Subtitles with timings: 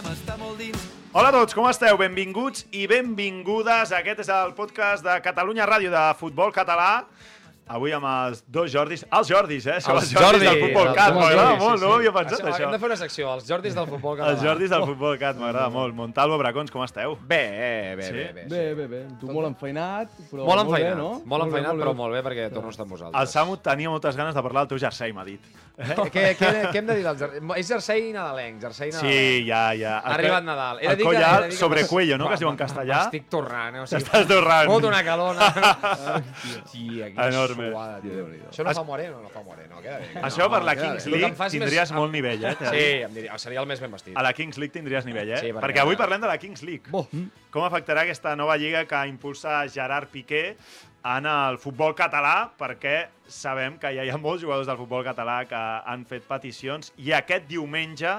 [0.00, 1.96] A estar molt dins Hola a tots, com esteu?
[1.98, 3.90] Benvinguts i benvingudes.
[3.92, 7.02] Aquest és el podcast de Catalunya Ràdio de Futbol Català.
[7.70, 9.04] Avui amb els dos Jordis.
[9.14, 9.76] Els Jordis, eh?
[9.80, 11.14] Som Els els Jordis Jordi, del Futbol Cat.
[11.14, 11.94] M'agrada Jordis, molt, sí, no sí.
[12.00, 12.64] havia pensat Això, això.
[12.66, 14.32] Hem de fer una secció, els Jordis del futbol català.
[14.34, 15.94] Els Jordis del Futbol Cat, m'agrada molt.
[15.94, 17.14] Montalvo, Bracons, com esteu?
[17.30, 17.38] Bé,
[17.92, 18.12] eh, bé, Sí?
[18.12, 18.44] bé, bé.
[18.50, 19.02] Bé, bé, bé.
[19.20, 21.10] Tu molt enfeinat, però Molt bé, enfeinat, no?
[21.24, 21.98] molt enfeinat, bé, però bé.
[22.02, 23.20] molt bé perquè torno a estar amb vosaltres.
[23.22, 25.40] El Samu tenia moltes ganes de parlar del teu jersei, m'ha dit.
[25.80, 27.40] Què, què, què, què hem de dir del jersei?
[27.56, 29.14] És jersei nadalenc, jersei nadalenc.
[29.14, 29.94] Sí, ja, ja.
[30.00, 30.78] Ha arribat Nadal.
[30.82, 32.24] He de El dir coll que- he de alt dir que sobre cuello, no?
[32.24, 32.98] Va, Que es diu en castellà.
[33.04, 33.80] M'estic torrant, eh?
[33.80, 34.66] O sigui, T'estàs torrant.
[34.68, 35.48] Fot una calona.
[36.72, 37.59] Tia, quina Enorme.
[37.68, 38.26] Suada, tio.
[38.50, 40.08] Això no fa moreno, no fa moreno, queda bé.
[40.22, 42.54] Això per la Kings League tindries molt nivell, eh?
[42.58, 44.16] Sí, em diria, seria el més ben vestit.
[44.16, 45.40] A la Kings League tindries nivell, eh?
[45.40, 46.90] Sí, perquè- perquè avui parlem de la Kings League.
[46.90, 47.06] Bo.
[47.50, 50.56] Com afectarà aquesta nova lliga que impulsa Gerard Piqué
[51.02, 55.42] en el futbol català, perquè sabem que ja hi ha molts jugadors del futbol català
[55.48, 58.18] que han fet peticions i aquest diumenge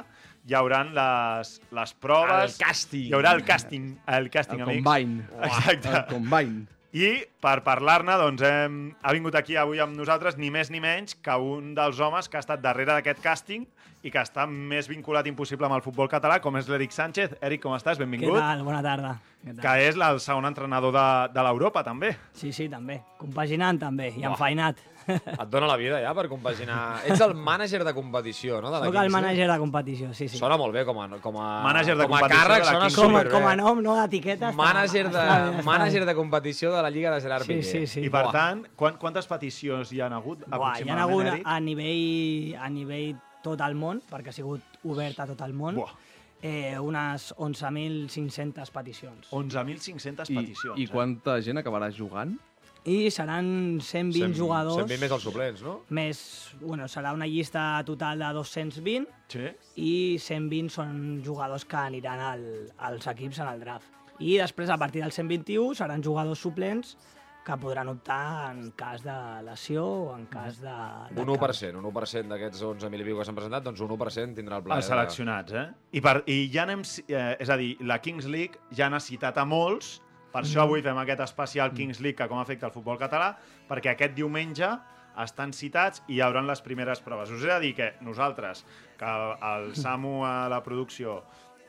[0.49, 2.55] hi haurà les, les proves.
[2.57, 3.03] El càsting.
[3.11, 4.83] Hi haurà el càsting, el càsting, El amics.
[4.83, 5.27] combine.
[5.45, 5.91] Exacte.
[5.99, 6.65] El combine.
[6.91, 11.15] I per parlar-ne, doncs, hem, ha vingut aquí avui amb nosaltres ni més ni menys
[11.23, 13.63] que un dels homes que ha estat darrere d'aquest càsting
[14.03, 17.35] i que està més vinculat impossible amb el futbol català, com és l'Eric Sánchez.
[17.41, 17.97] Eric, com estàs?
[17.99, 18.39] Què Benvingut.
[18.39, 18.63] tal?
[18.65, 19.15] Bona tarda.
[19.43, 19.61] Què tal?
[19.65, 22.15] Que és el segon entrenador de, de l'Europa, també.
[22.33, 23.01] Sí, sí, també.
[23.21, 24.81] Compaginant, també, i enfeinat.
[25.11, 27.01] Et dona la vida ja per compaginar...
[27.09, 28.69] Ets el mànager de competició, no?
[28.69, 30.37] De la Soc el mànager de competició, sí, sí.
[30.37, 33.09] Sona molt bé com a, com a, Mànager de com a competició càrrec, sona com,
[33.09, 33.31] superbé.
[33.33, 34.51] com a nom, no, d'etiqueta.
[34.57, 37.71] Mànager de, està mànager de competició de la Lliga de Gerard Sí, Piqué.
[37.71, 38.05] sí, sí.
[38.05, 38.35] I, per Buah.
[38.37, 43.17] tant, quan, quantes peticions hi han hagut, Buah, hi ha hagut a nivell, a nivell
[43.43, 45.93] tot el món, perquè ha sigut obert a tot el món, Buah.
[46.41, 49.27] eh, unes 11.500 peticions.
[49.31, 50.79] 11.500 I, peticions.
[50.79, 52.37] I quanta gent acabarà jugant?
[52.83, 54.79] I seran 120 Cent- jugadors.
[54.87, 55.73] 120 més els suplents, no?
[55.93, 56.21] Més,
[56.61, 59.05] bueno, serà una llista total de 220
[59.37, 59.55] Eh?
[59.75, 59.81] Sí?
[59.81, 62.41] i 120 són jugadors que aniran al,
[62.79, 63.85] als equips en el draft.
[64.19, 66.97] I després, a partir del 121, seran jugadors suplents
[67.45, 69.15] que podran optar en cas de
[69.45, 70.75] lesió o en cas de...
[71.09, 74.37] de Un 1%, un 1% d'aquests 11.000 i pico que s'han presentat, doncs un 1%
[74.37, 74.77] tindrà el pla.
[74.77, 75.65] Els seleccionats, eh?
[75.97, 76.85] I, per, i ja n'hem...
[77.07, 79.97] Eh, és a dir, la Kings League ja n'ha citat a molts,
[80.31, 83.33] per això avui fem aquest especial Kings League que com afecta el futbol català,
[83.67, 84.69] perquè aquest diumenge
[85.19, 87.33] estan citats i hi haurà les primeres proves.
[87.33, 88.63] Us he de dir que nosaltres,
[88.99, 91.19] que el, el Samu a la producció,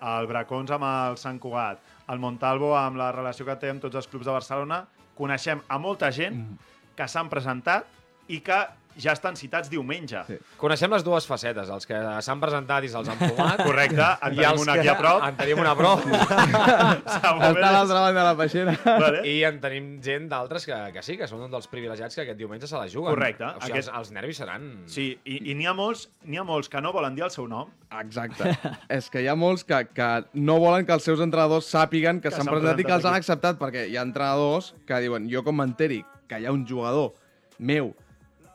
[0.03, 3.99] el Bracons amb el Sant Cugat, el Montalvo amb la relació que té amb tots
[3.99, 4.84] els clubs de Barcelona,
[5.18, 6.44] coneixem a molta gent
[6.96, 7.88] que s'han presentat
[8.32, 8.58] i que
[9.00, 10.20] ja estan citats diumenge.
[10.28, 10.36] Sí.
[10.60, 13.62] Coneixem les dues facetes, els que s'han presentat i se'ls han fumat.
[13.69, 15.25] Correcte, en tenim una que- aquí a prop.
[15.28, 16.04] En tenim una a prop.
[16.12, 18.75] Està a l'altra banda de la peixera.
[18.84, 19.22] Vale.
[19.28, 22.38] I en tenim gent d'altres que, que sí, que són un dels privilegiats que aquest
[22.41, 23.14] diumenge se la juguen.
[23.14, 23.44] Correcte.
[23.47, 24.69] O sigui, Aquest- els, els nervis seran...
[24.91, 27.70] Sí, i, i n'hi ha molts ha molts que no volen dir el seu nom.
[28.00, 28.53] Exacte.
[28.98, 32.28] és que hi ha molts que, que no volen que els seus entrenadors sàpiguen que,
[32.30, 35.00] Que s'han s'han presentat i que els presentat han acceptat, perquè hi ha entrenadors que
[35.04, 37.12] diuen, jo com m'enteri que hi ha un jugador
[37.59, 37.92] meu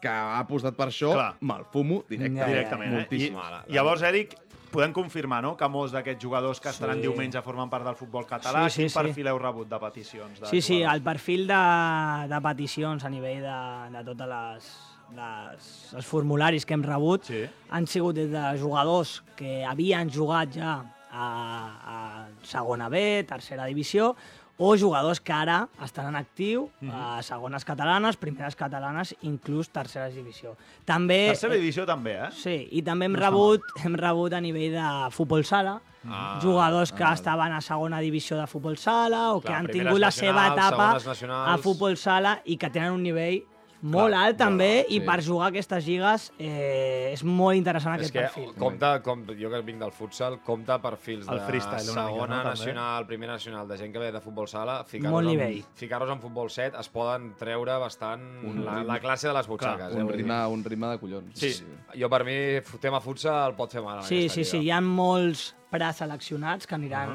[0.01, 1.35] que ha apostat per això, Clar.
[1.41, 2.37] me'l fumo directament.
[2.43, 2.91] Ja, directament.
[2.93, 2.97] Eh?
[3.01, 3.37] moltíssim.
[3.67, 4.35] I, llavors, Eric,
[4.71, 5.55] podem confirmar no?
[5.57, 7.01] que molts d'aquests jugadors que estaran Sí.
[7.07, 8.65] diumenge formen part del futbol català.
[8.69, 8.99] Sí, sí, Quin sí.
[8.99, 10.39] perfil heu rebut de peticions?
[10.41, 10.95] De Sí, sí, jugadors?
[10.95, 14.69] el perfil de, de peticions a nivell de, de totes les,
[15.15, 17.45] les, els formularis que hem rebut Sí.
[17.69, 20.75] han sigut des de jugadors que havien jugat ja
[21.09, 21.27] a,
[21.87, 24.15] a segona B, tercera divisió,
[24.57, 26.91] o jugadors que ara estan en actiu Mhm.
[26.91, 30.55] a segones catalanes, primeres catalanes, inclús terceres divisió.
[30.83, 32.31] També, Tercera divisió també, eh?
[32.31, 37.03] Sí, i també hem rebut, hem rebut a nivell de futbol sala, Ah, jugadors que
[37.03, 40.47] estaven a segona divisió de futbol sala o que Clar, han primeres tingut la seva
[40.53, 40.95] etapa
[41.51, 43.43] a futbol sala i que tenen un nivell
[43.81, 44.95] Molt Clar, alt també, sí.
[44.95, 48.55] i per jugar a aquestes lligues eh, és molt interessant És aquest que perfil.
[48.57, 51.43] compta, com, jo que vinc del futsal, compta perfils El de
[51.91, 52.49] una mica, segona no, també?
[52.57, 56.49] nacional, primera nacional, de gent que ve de futbol sala, ficar-los en, ficar en futbol
[56.49, 59.93] set, es poden treure bastant Un la, la classe de les butxaques.
[59.93, 60.15] eh, Un dir.
[60.15, 61.37] ritme, un ritme de collons.
[61.37, 61.53] Sí.
[61.93, 62.35] Jo, per mi,
[62.81, 64.01] tema futsal pot fer mal.
[64.03, 64.63] Sí, sí, sí, lliga.
[64.63, 67.13] hi ha molts preseleccionats que aniran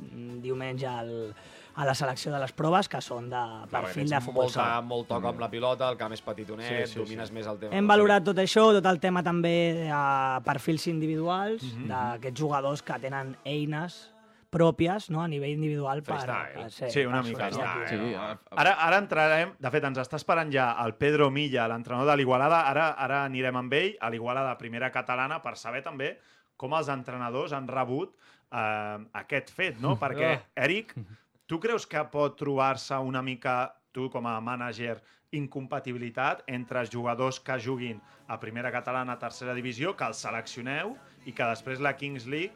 [0.00, 1.34] mm, diumenge al,
[1.80, 3.40] a la selecció de les proves, que són de
[3.72, 6.92] perfil de futbol molta, molt toc amb la pilota, el camp és petitonet, Sí, sí,
[6.92, 7.34] sí, domines sí.
[7.38, 7.74] més el tema.
[7.78, 9.54] Hem valorat tot això, tot el tema també
[9.86, 10.00] de
[10.44, 11.86] perfils individuals, Mhm.
[11.88, 14.10] d'aquests jugadors que tenen eines
[14.50, 17.58] pròpies no, a nivell individual per, per ser, Sí, una per mica, no?
[17.88, 19.52] Sí, a- a- Ara, ara entrarem...
[19.58, 22.64] De fet, ens està esperant ja el Pedro Milla, l'entrenador de l'Igualada.
[22.68, 26.18] Ara, ara anirem amb ell a l'Igualada primera catalana per saber també
[26.56, 28.16] com els entrenadors han rebut
[28.52, 29.94] eh, aquest fet, no?
[29.96, 30.96] Perquè, Eric,
[31.50, 35.00] tu creus que pot trobar-se una mica, tu com a mànager,
[35.34, 37.98] incompatibilitat entre els jugadors que juguin
[38.30, 40.94] a primera catalana, a tercera divisió, que els seleccioneu
[41.26, 42.54] i que després la Kings League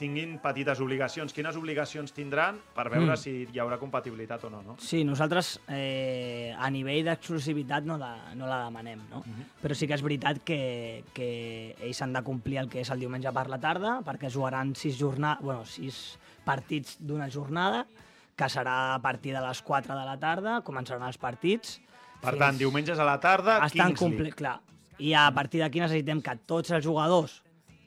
[0.00, 1.32] tinguin petites obligacions.
[1.36, 3.16] Quines obligacions tindran per veure Mm.
[3.20, 4.76] si hi haurà compatibilitat o no, no?
[4.80, 9.22] Sí, nosaltres eh, a nivell d'exclusivitat no, la, no la demanem, no?
[9.62, 13.04] Però sí que és veritat que, que ells han de complir el que és el
[13.04, 15.36] diumenge per la tarda, perquè jugaran sis, jorna...
[15.40, 17.86] bueno, sis partits d'una jornada,
[18.36, 21.80] que serà a partir de les 4 de la tarda, començaran els partits.
[22.20, 24.18] Per fins- tant, diumenges a la tarda, estan Kings.
[24.20, 24.32] League.
[24.34, 24.60] Clar.
[24.98, 27.42] I a partir d'aquí necessitem que tots els jugadors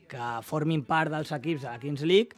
[0.08, 2.36] que formin part dels equips de la Kings League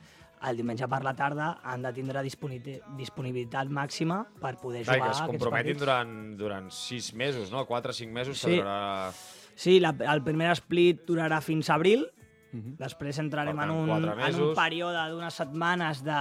[0.48, 2.62] el diumenge per la tarda han de tindre disponi-
[2.96, 5.80] disponibilitat màxima per poder Clar, i jugar que es aquests comprometin partits.
[5.80, 7.66] durant, durant sis mesos, no?
[7.66, 8.48] Quatre o cinc mesos Sí.
[8.48, 9.12] que durarà...
[9.56, 12.08] Sí, la, el primer split durarà fins a abril,
[12.52, 16.18] després entrarem tant, en, un, en un període d'unes setmanes de...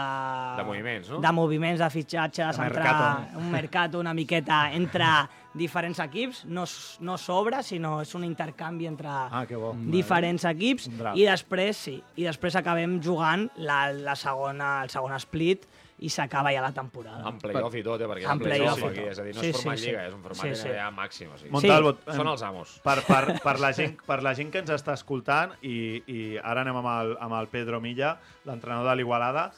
[0.59, 1.21] De moviments, no?
[1.25, 3.39] De moviments, de fitxatges, De entrar mercato.
[3.39, 5.07] un mercato una miqueta entre
[5.59, 6.65] diferents equips, no,
[7.01, 9.45] no sobre, sinó és un intercanvi entre Ah,
[9.91, 10.91] diferents equips.
[11.17, 15.65] I després sí, i després acabem jugant la, la segona, el segon split
[15.99, 17.25] i s'acaba ja la temporada.
[17.27, 18.06] Amb playoff i tot, eh?
[18.11, 20.03] Perquè Amb playoff playoff i aquí, és a dir, no Sí, és format sí, lliga,
[20.03, 20.06] sí.
[20.06, 20.69] és un format Sí, sí.
[20.69, 21.33] NBA màxim.
[21.33, 21.50] O sigui.
[21.56, 22.17] Montalvo, Sí.
[22.19, 22.75] Són els amos.
[22.85, 26.62] Per, per, per, la gent, per la gent que ens està escoltant, i, i ara
[26.62, 29.50] anem amb el, amb el Pedro Milla, l'entrenador de l'Igualada,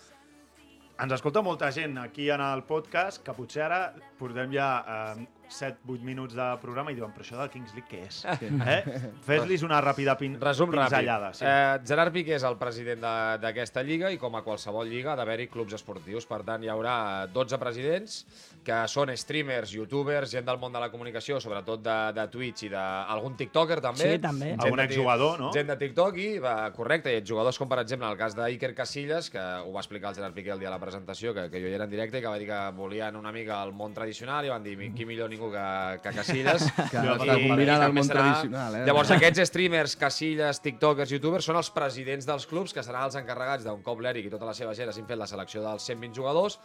[1.00, 3.82] ens escolta molta gent aquí en el podcast que potser ara
[4.18, 4.70] portem ja
[5.16, 8.22] eh, 7-8 minuts de programa i diuen, però això del Kings League què és?
[8.70, 9.10] Eh?
[9.26, 10.90] Fes-lis una ràpida pin Resum ràpid.
[10.94, 11.32] pinzellada.
[11.34, 11.44] Sí.
[11.44, 15.16] Eh, Gerard Piqué és el president de- d'aquesta lliga i com a qualsevol lliga ha
[15.18, 16.26] d'haver-hi clubs esportius.
[16.26, 18.20] Per tant, hi haurà 12 presidents
[18.64, 22.68] que són streamers, youtubers, gent del món de la comunicació, sobretot de, de Twitch i
[22.72, 24.12] d'algun tiktoker també.
[24.14, 24.50] Sí, també.
[24.52, 25.52] Gent Algun exjugador, no?
[25.54, 28.74] Gent de TikTok i, va, correcte, i jugadors com per exemple en el cas d'Iker
[28.76, 31.60] Casillas, que ho va explicar el Gerard Piqué el dia de la presentació, que, que
[31.62, 33.94] jo hi era en directe i que va dir que volien una mica el món
[33.96, 36.66] tradicional i van dir, qui millor ningú que, que Casillas.
[36.92, 38.84] Que està i- combinant el també món serà- tradicional, eh?
[38.86, 43.64] Llavors, aquests streamers, Casillas, tiktokers, youtubers, són els presidents dels clubs, que seran els encarregats
[43.64, 46.58] d'un cop l'Eric i tota la seva gent hagin fet la selecció dels 120 jugadors.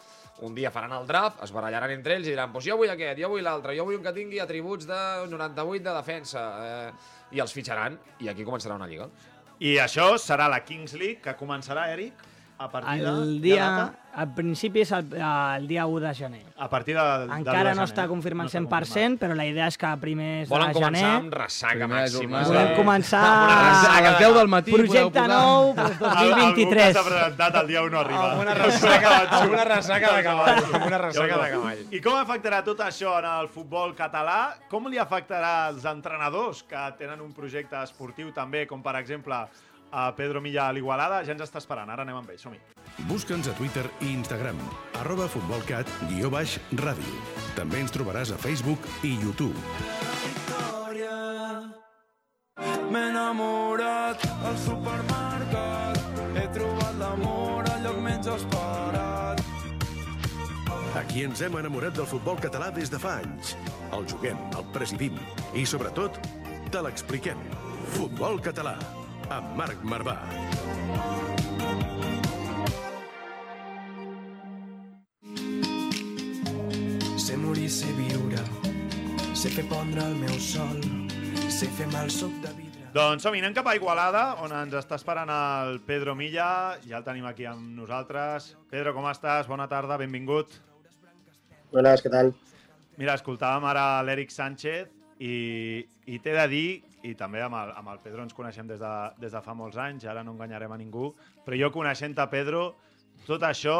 [0.43, 3.17] Un dia faran el draft, es barallaran entre ells i diran pues jo vull aquest,
[3.23, 4.99] jo vull l'altre, jo vull un que tingui atributs de
[5.31, 6.43] 98 de defensa.
[6.65, 6.91] Eh,
[7.35, 9.07] I els fitxaran, i aquí començarà una lliga.
[9.63, 12.19] I això serà la Kings League, que començarà, Eric,
[12.57, 13.09] a partir de...
[13.09, 13.93] El de dia, data?
[14.15, 16.43] al principi és el, el dia 1 de gener.
[16.55, 18.09] A partir de, de Encara de no està gener.
[18.13, 21.17] confirmat No està 100%, però la idea és que a primers Volen de començar gener
[21.17, 22.43] amb ressaca màxima.
[22.47, 22.77] volem sí.
[22.79, 23.57] començar Amb una
[23.97, 26.93] A les 10 del matí projecte posar- nou pues, Al- Algú que 2023.
[26.95, 28.31] s'ha presentat el dia 1 no arriba.
[28.31, 30.63] Amb una ressaca, amb una ressaca de cavall.
[30.79, 31.85] Amb una ressaca de cavall.
[31.91, 34.39] I com afectarà tot això en el futbol català?
[34.71, 39.43] Com li afectarà als entrenadors que tenen un projecte esportiu també, com per exemple
[39.91, 41.21] a Pedro Milla a l'Igualada?
[41.25, 42.59] Ja ens està esperant, ara anem amb ell, som-hi.
[43.09, 44.59] Busca'ns a Twitter i Instagram,
[45.01, 47.19] arroba futbolcat, guió baix, ràdio.
[47.57, 49.55] També ens trobaràs a Facebook i YouTube.
[52.85, 55.97] M'he enamorat al supermercat
[56.37, 59.41] He trobat l'amor al lloc menys esperat
[60.95, 63.51] Aquí ens hem enamorat del futbol català des de fa anys.
[63.95, 65.17] El juguem, el presidim
[65.51, 66.21] i, sobretot,
[66.71, 67.41] te l'expliquem.
[67.97, 68.77] Futbol català,
[69.29, 70.15] amb Marc Marvà.
[77.17, 78.43] Sé morir, sé viure
[79.33, 80.77] Sé fer pondre el meu sol
[81.49, 84.95] Sé fer mal suc de vidre Doncs som-hi, anem cap a Igualada, on ens està
[84.95, 86.77] esperant el Pedro Milla.
[86.87, 88.53] Ja el tenim aquí amb nosaltres.
[88.71, 89.49] Pedro, com estàs?
[89.51, 90.53] Bona tarda, benvingut.
[91.73, 92.31] Buenas, ¿qué tal?
[92.95, 94.87] Mira, escoltàvem ara l'Eric Sánchez
[95.19, 96.69] i, i t'he de dir,
[97.05, 99.77] i també amb el, amb el Pedro ens coneixem des de, des de fa molts
[99.81, 101.11] anys, ara no enganyarem a ningú,
[101.45, 102.65] però jo coneixent-te, Pedro,
[103.27, 103.77] tot això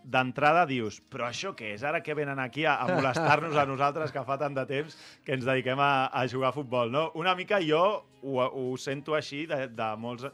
[0.00, 1.82] d'entrada dius, però això què és?
[1.84, 4.96] Ara que venen aquí a, a molestar-nos a nosaltres que fa tant de temps
[5.26, 7.10] que ens dediquem a, a jugar a futbol, no?
[7.20, 7.82] Una mica jo
[8.22, 10.24] ho, ho sento així de, de molts,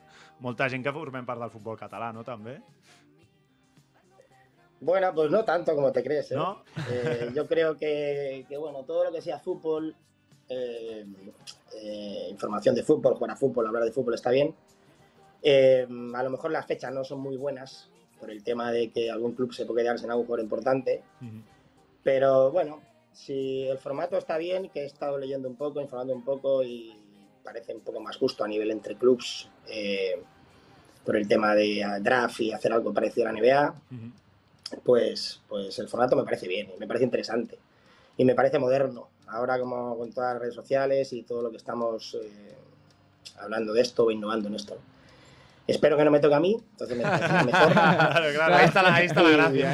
[0.44, 2.22] molta gent que formem part del futbol català, no?
[2.26, 2.60] També?
[4.80, 6.30] Bueno, pues no tanto como te crees.
[6.30, 6.36] ¿eh?
[6.36, 6.62] ¿No?
[6.90, 9.96] Eh, yo creo que, que, bueno, todo lo que sea fútbol,
[10.48, 11.04] eh,
[11.74, 14.54] eh, información de fútbol, jugar a fútbol, hablar de fútbol está bien.
[15.42, 19.10] Eh, a lo mejor las fechas no son muy buenas por el tema de que
[19.10, 21.02] algún club se puede quedarse en algún jugador importante.
[22.02, 22.80] Pero bueno,
[23.12, 26.96] si el formato está bien, que he estado leyendo un poco, informando un poco y
[27.42, 29.48] parece un poco más justo a nivel entre clubs
[31.04, 33.74] por el tema de draft y hacer algo parecido a la NBA,
[34.82, 37.58] pues, pues el formato me parece bien, me parece interesante
[38.16, 39.08] y me parece moderno.
[39.28, 42.54] Ahora como con todas las redes sociales y todo lo que estamos eh,
[43.40, 44.78] hablando de esto o innovando en esto.
[45.66, 47.72] Espero que no me toque a mí, entonces me mejor.
[47.72, 49.72] Claro, claro, ahí está la, ahí está la gracia.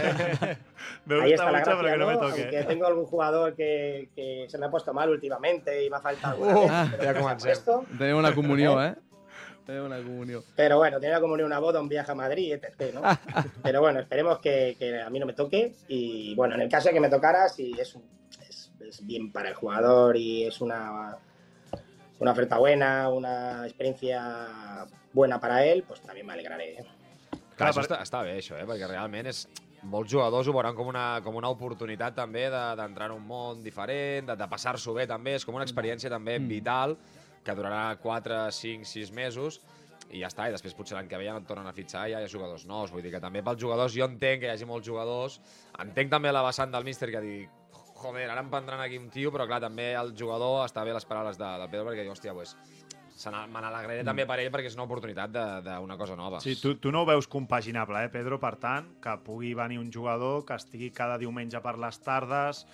[0.51, 0.57] ¿eh?
[1.05, 2.21] Me gusta Ahí está la mucho, pero que no me ¿no?
[2.21, 2.43] toque.
[2.43, 6.01] Aunque tengo algún jugador que, que se me ha puesto mal últimamente y me ha
[6.01, 6.69] faltado Uh,
[7.19, 7.51] comencem.
[7.51, 7.85] esto.
[7.99, 8.95] Tenim una comunió, eh?
[9.67, 10.45] Tenim una comunió.
[10.55, 12.95] Pero bueno, tenía como una boda, un viaje a Madrid, etc.
[12.95, 13.03] ¿no?
[13.65, 15.75] Pero bueno, esperemos que, que a mí no me toque.
[15.89, 18.05] Y bueno, en el caso de que me tocara, si es, un-
[18.81, 21.17] es, bien para el jugador y es una,
[22.19, 26.79] una oferta buena, una experiencia buena para él, pues también me alegraré.
[26.81, 26.87] ¿eh?
[27.57, 28.64] Clar, això està, està bé, això, eh?
[28.67, 29.47] perquè realment és...
[29.83, 33.64] Molts jugadors ho veuran com una, com una oportunitat també de- d'entrar en un món
[33.64, 36.47] diferent, de, de passar-s'ho bé també, és com una experiència també Mm.
[36.47, 36.95] vital
[37.43, 39.59] que durarà 4, 5, 6 mesos
[40.14, 42.05] i ja està, i després potser l'any que ve ja no et tornen a fitxar
[42.07, 44.47] i ja hi ha jugadors nous, vull dir que també pels jugadors jo entenc que
[44.47, 45.41] hi hagi molts jugadors,
[45.83, 47.50] entenc també la vessant del míster que dic
[48.03, 51.07] joder, ara em prendran aquí un tio, però clar, també el jugador està bé les
[51.09, 52.57] paraules de, del Pedro perquè, hòstia, pues,
[53.53, 56.41] me n'alegraré també per ell perquè és una oportunitat de- d'una cosa nova.
[56.41, 58.41] Sí, tu, tu no ho veus compaginable, eh, Pedro?
[58.41, 62.67] Per tant, que pugui venir un jugador que estigui cada diumenge per les tardes...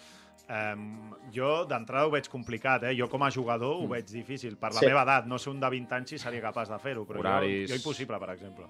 [0.49, 2.95] Um, jo, d'entrada, ho veig complicat, eh?
[2.97, 4.55] Jo, com a jugador, ho veig difícil.
[4.57, 4.87] Per la Sí.
[4.87, 7.69] meva edat, no sé un de 20 anys si seria capaç de fer-ho, però Horaris.
[7.69, 8.65] jo, jo impossible, per exemple.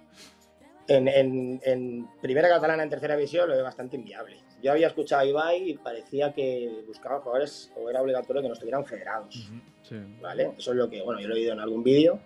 [0.89, 4.39] En, en- en primera catalana, en tercera división, lo veo bastante inviable.
[4.63, 8.55] Yo había escuchado a Ibai y parecía que buscaba jugadores o era obligatorio que no
[8.55, 9.51] estuvieran federados.
[9.83, 9.97] Sí.
[10.21, 10.53] ¿vale?
[10.59, 12.19] Eso es lo que, bueno, yo lo he oído en algún vídeo.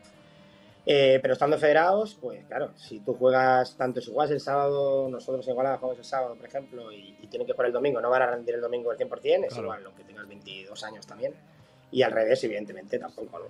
[0.87, 5.47] Eh, pero estando federados, pues claro, si tú juegas tanto, si juegas el sábado, nosotros
[5.47, 8.11] en Igualada jugamos el sábado, por ejemplo, y, y tienen que jugar el domingo, no
[8.11, 9.62] van a rendir el domingo al 100%, es Claro.
[9.62, 11.35] igual, aunque tengas 22 años también.
[11.92, 13.45] Y al revés, evidentemente, tampoco, ¿no?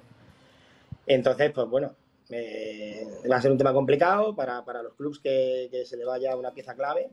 [1.07, 1.95] Entonces, pues bueno,
[2.31, 6.05] eh, va a ser un tema complicado para, para los clubes que, que se le
[6.05, 7.09] vaya una pieza clave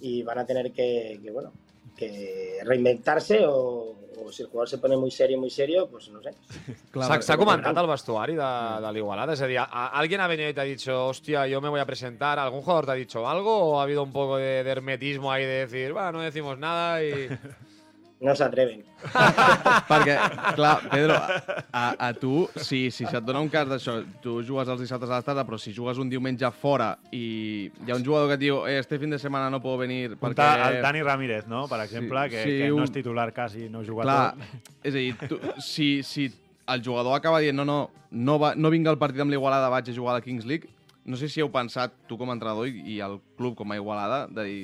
[0.00, 1.52] y van a tener que, que, bueno,
[1.96, 6.22] que reinventarse o, o si el jugador se pone muy serio, muy serio, pues no
[6.22, 6.32] sé.
[7.22, 8.50] S'ha comentat al vestuari de,
[8.84, 9.32] de l'Igualada?
[9.34, 11.80] És a dir, a- ¿alguien ha venido y te ha dicho, hostia, yo me voy
[11.80, 12.38] a presentar?
[12.38, 15.42] ¿Algún jugador te ha dicho algo o ha habido un poco de, de hermetismo ahí
[15.44, 17.28] de decir, va, no decimos nada y...
[18.22, 18.84] No se atreven.
[19.90, 20.14] Perquè,
[20.54, 24.84] clar, Pedro, a, a, tu, si, si se't dona un cas d'això, tu jugues els
[24.84, 28.30] dissabtes a la tarda, però si jugues un diumenge fora i hi ha un jugador
[28.30, 30.36] que et diu eh, este fin de setmana no puedo venir perquè...
[30.38, 30.68] Perquè...
[30.68, 34.06] El Dani Ramírez, no?, per exemple, que, sí, que no és titular quasi, no juga
[34.06, 34.70] Clar, tot.
[34.86, 36.30] és a dir, tu, si, si
[36.70, 37.80] el jugador acaba dient no, no,
[38.14, 40.70] no, va, no vinc al partit amb l'Igualada, vaig a jugar a la Kings League,
[41.02, 43.82] no sé si heu pensat, tu com a entrenador i, i el club com a
[43.82, 44.60] Igualada, de dir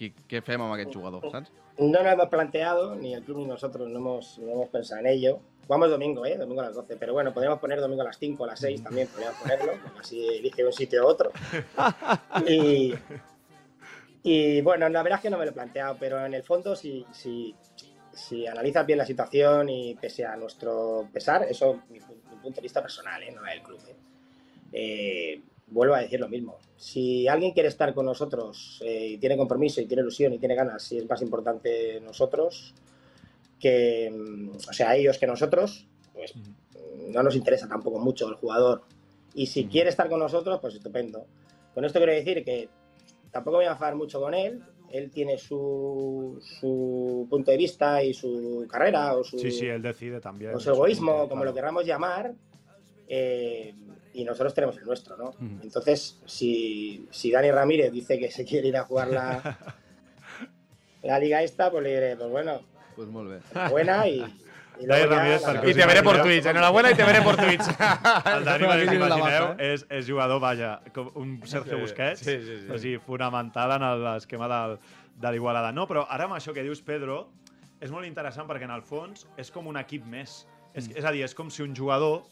[0.00, 1.52] què fem amb aquest jugador, saps?
[1.80, 5.06] No nos hemos planteado, ni el club ni nosotros no hemos, no hemos pensado en
[5.06, 5.40] ello.
[5.66, 6.36] Jugamos domingo, ¿eh?
[6.36, 6.96] Domingo a las 12.
[6.96, 9.72] Pero bueno, podríamos poner domingo a las 5 o a las 6 también, podríamos ponerlo,
[9.98, 11.32] así elige un sitio u otro.
[12.46, 12.94] Y,
[14.22, 16.76] y bueno, la verdad es que no me lo he planteado, pero en el fondo,
[16.76, 17.54] si, si,
[18.12, 22.62] si analizas bien la situación y pese a nuestro pesar, eso mi, mi punto de
[22.62, 23.32] vista personal, ¿eh?
[23.32, 23.80] no es del club.
[23.88, 23.96] ¿eh?
[24.72, 26.58] Eh, vuelvo a decir lo mismo.
[26.76, 30.54] Si alguien quiere estar con nosotros eh, y tiene compromiso y tiene ilusión y tiene
[30.54, 32.74] ganas, y es más importante nosotros
[33.58, 38.34] que, mm, o sea, ellos que nosotros, pues mm, no nos interesa tampoco mucho el
[38.34, 38.82] jugador.
[39.34, 41.24] Y si quiere estar con nosotros, pues estupendo.
[41.74, 42.68] Con esto quiero decir que
[43.30, 44.60] tampoco voy a enfadar mucho con él.
[44.90, 49.80] Él tiene su, su punto de vista y su carrera o su, Sí, sí, él
[49.82, 50.52] decide también.
[50.52, 51.28] o su egoísmo, Claro.
[51.28, 52.34] como lo queramos llamar,
[53.06, 53.72] eh,
[54.12, 55.28] y nosotros tenemos el nuestro, ¿no?
[55.30, 55.60] Ujú.
[55.62, 59.56] Entonces, si, si Dani Ramírez dice que se quiere ir a jugar la,
[61.02, 62.60] la liga esta, pues le diré, pues bueno,
[62.96, 63.68] Pues molt bé.
[63.70, 64.20] buena y...
[64.80, 67.60] y Dani Ramírez, perquè Y te veré por Twitch, enhorabuena y te veré por Twitch.
[68.36, 72.70] El Dani, la imagineu, és, és jugador, vaja, com un Sergio Busquets, sí, sí, sí.
[72.72, 74.78] o sigui, fonamental en l'esquema del,
[75.20, 75.70] de l'Igualada.
[75.76, 77.26] No, però ara amb això que dius, Pedro,
[77.80, 80.42] és molt interessant perquè en el fons és com un equip més.
[80.74, 80.96] És, Mm.
[80.98, 82.22] és a dir, és com si un jugador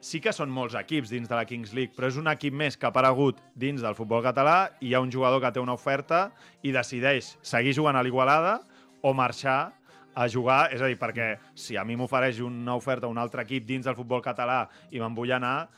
[0.00, 2.76] sí que són molts equips dins de la Kings League, però és un equip més
[2.76, 5.74] que ha aparegut dins del futbol català i hi ha un jugador que té una
[5.74, 6.28] oferta
[6.62, 8.58] i decideix seguir jugant a l'Igualada
[9.02, 9.72] o marxar
[10.18, 13.44] a jugar, és a dir, perquè si a mi m'ofereix una oferta a un altre
[13.46, 15.68] equip dins del futbol català i me'n vull anar,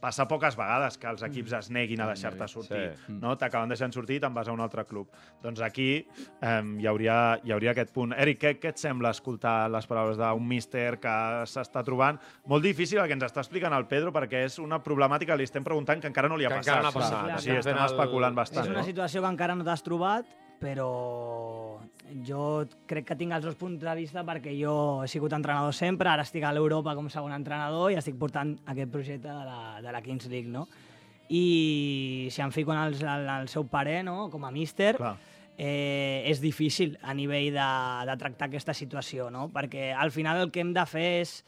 [0.00, 2.92] passa poques vegades que els equips es neguin a deixar-te sortir.
[3.06, 3.12] Sí.
[3.18, 3.32] No?
[3.36, 5.08] T'acaben deixant sortir i te'n vas a un altre club.
[5.42, 6.06] Doncs aquí
[6.40, 8.12] eh, hi, hauria, hi hauria aquest punt.
[8.16, 11.14] Eric, què, què et sembla escoltar les paraules d'un míster que
[11.50, 12.18] s'està trobant?
[12.46, 15.44] Molt difícil el que ens està explicant el Pedro, perquè és una problemàtica que li
[15.50, 16.68] estem preguntant que encara no li ha Que passat.
[16.78, 17.24] encara no ha passat.
[17.26, 18.68] Clar, Sí, estem el- especulant És bastant.
[18.70, 18.84] una No?
[18.84, 20.26] situació que encara no t'has trobat,
[20.58, 21.78] però
[22.26, 22.42] jo
[22.88, 24.74] crec que tinc els dos punts de vista perquè jo
[25.04, 28.92] he sigut entrenador sempre, ara estic a l'Europa com segon entrenador i estic portant aquest
[28.92, 30.66] projecte de la, de la Kings League, no?
[31.28, 35.16] I si em fico en el, en el seu parer, no?, com a míster, Clar.
[35.58, 37.70] eh, és difícil a nivell de,
[38.08, 39.50] de tractar aquesta situació, no?
[39.52, 41.42] Perquè al final el que hem de fer és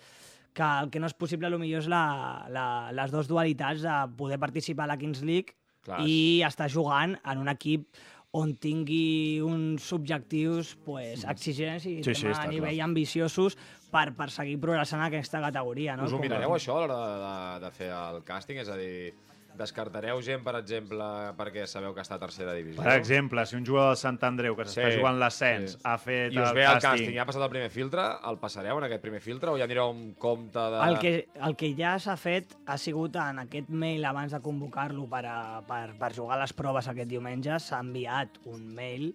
[0.52, 2.04] que el que no és possible potser és la,
[2.50, 6.02] la, les dues dualitats de poder participar a la Kings League Clar.
[6.04, 7.86] i estar jugant en un equip
[8.32, 12.84] on tingui uns objectius pues, exigents i Sí, sí, a nivell clar.
[12.86, 13.56] ambiciosos
[13.90, 15.96] per, per seguir progressant en aquesta categoria.
[15.98, 16.04] No?
[16.06, 18.60] Us ho Com- mirareu, això, a l'hora de, de, de fer el càsting?
[18.62, 19.10] És a dir,
[19.58, 21.04] descartareu gent, per exemple,
[21.38, 22.82] perquè sabeu que està a tercera divisió?
[22.82, 25.80] Per exemple, si un jugador de Sant Andreu que s'està Sí, jugant l'ascens sí.
[25.84, 26.90] ha fet I us el ve el càsting...
[26.90, 29.66] càsting, ja ha passat el primer filtre, el passareu en aquest primer filtre o ja
[29.68, 30.80] anireu amb compte de...
[30.86, 31.14] El que,
[31.48, 35.38] el que ja s'ha fet ha sigut en aquest mail abans de convocar-lo per, a,
[35.66, 39.10] per, per jugar les proves aquest diumenge, s'ha enviat un mail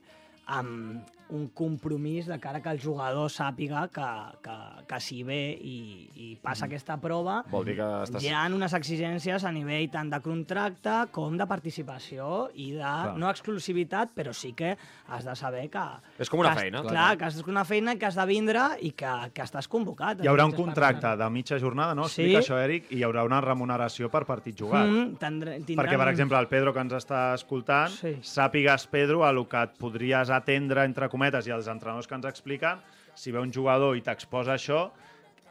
[0.46, 4.06] amb un compromís de cara que el jugador sàpiga que,
[4.46, 4.56] que,
[4.88, 5.76] que si ve i,
[6.16, 8.24] i passa aquesta prova, Vol dir que estàs...
[8.24, 13.30] hi ha unes exigències a nivell tant de contracte com de participació i de, no
[13.32, 14.76] exclusivitat, però sí que
[15.10, 15.84] has de saber que...
[16.20, 16.84] És com una que has- feina.
[16.86, 20.22] Clar, que has una feina que has de vindre i que, que estàs convocat.
[20.24, 22.08] Hi haurà un contracte de mitja jornada, no?
[22.10, 22.24] Sí.
[22.26, 24.86] Explica això, Eric, i hi haurà una remuneració per partit jugat.
[24.88, 25.82] Mm, tindrà, tindran...
[25.84, 28.16] Perquè, per exemple, el Pedro que ens està escoltant, Sí.
[28.26, 32.28] sàpigues, Pedro, a lo que et podries atendre, entre cometes, i els entrenadors que ens
[32.30, 32.84] expliquen,
[33.16, 34.90] si ve un jugador i t'exposa això,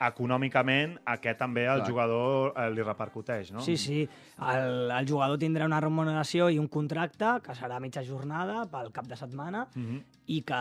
[0.04, 1.88] econòmicament aquest també al Clar.
[1.88, 3.62] jugador eh, li repercuteix, no?
[3.62, 4.00] Sí, sí.
[4.42, 9.06] El, el jugador tindrà una remuneració i un contracte que serà mitja jornada pel cap
[9.06, 10.00] de setmana Mhm.
[10.34, 10.60] i que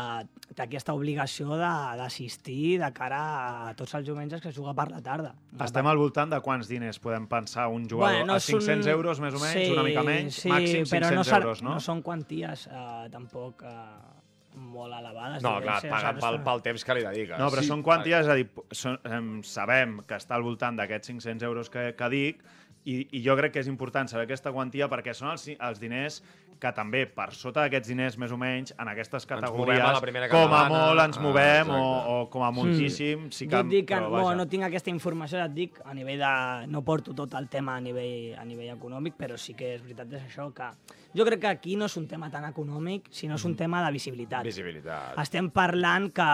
[0.53, 3.21] té aquesta obligació de- d'assistir de, cara
[3.69, 5.33] a tots els diumenges que es juga per la tarda.
[5.59, 8.19] Estem al voltant de quants diners podem pensar un jugador?
[8.19, 10.35] Bueno, a 500 són- euros, més o menys, sí, una mica menys?
[10.35, 11.69] sí, màxim 500 però no, euros, no?
[11.73, 14.12] no són quanties eh, tampoc eh,
[14.55, 15.43] molt elevades.
[15.43, 17.39] No, diguem, clar, paguen pel, pel temps que li dediques.
[17.39, 20.77] No, però Sí, són quanties, és a dir, són, em, sabem que està al voltant
[20.79, 22.43] d'aquests 500 euros que, que dic
[22.83, 26.21] i, i jo crec que és important saber aquesta quantia perquè són els, els diners
[26.63, 30.55] que també per sota d'aquests diners més o menys en aquestes categories a la com
[30.55, 32.15] a molt ens ah, movem o, exacte.
[32.15, 34.91] o com a moltíssim sí que, jo et dic que però, no, no tinc aquesta
[34.93, 36.33] informació, et dic, a nivell de...
[36.71, 40.15] No porto tot el tema a nivell, a nivell econòmic, però sí que és veritat
[40.15, 40.69] és això, que
[41.13, 43.35] jo crec que aquí no és un tema tan econòmic, sinó Mm.
[43.35, 44.43] és un tema de visibilitat.
[44.43, 45.17] Visibilitat.
[45.19, 46.29] Estem parlant que,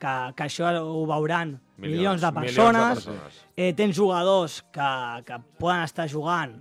[0.00, 3.44] que, que això ho veuran Milions, milions, de milions de persones, persones.
[3.56, 4.90] Eh, tens jugadors que,
[5.26, 6.56] que poden estar jugant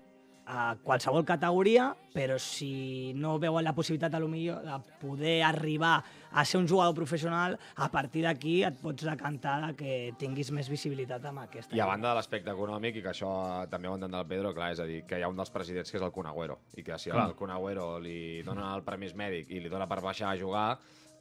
[0.48, 6.00] a qualsevol categoria, però si no veuen la possibilitat a lo millor de poder arribar
[6.32, 10.70] a ser un jugador professional, a partir d'aquí et pots decantar de que tinguis més
[10.72, 11.76] visibilitat amb aquesta.
[11.76, 13.32] I a banda de l'aspecte econòmic, i que això
[13.72, 15.92] també ho entendrà el Pedro, clar, és a dir, que hi ha un dels presidents
[15.92, 19.60] que és el Conagüero, i que si al Conagüero li donen el permís mèdic i
[19.60, 20.70] li dona per baixar a jugar,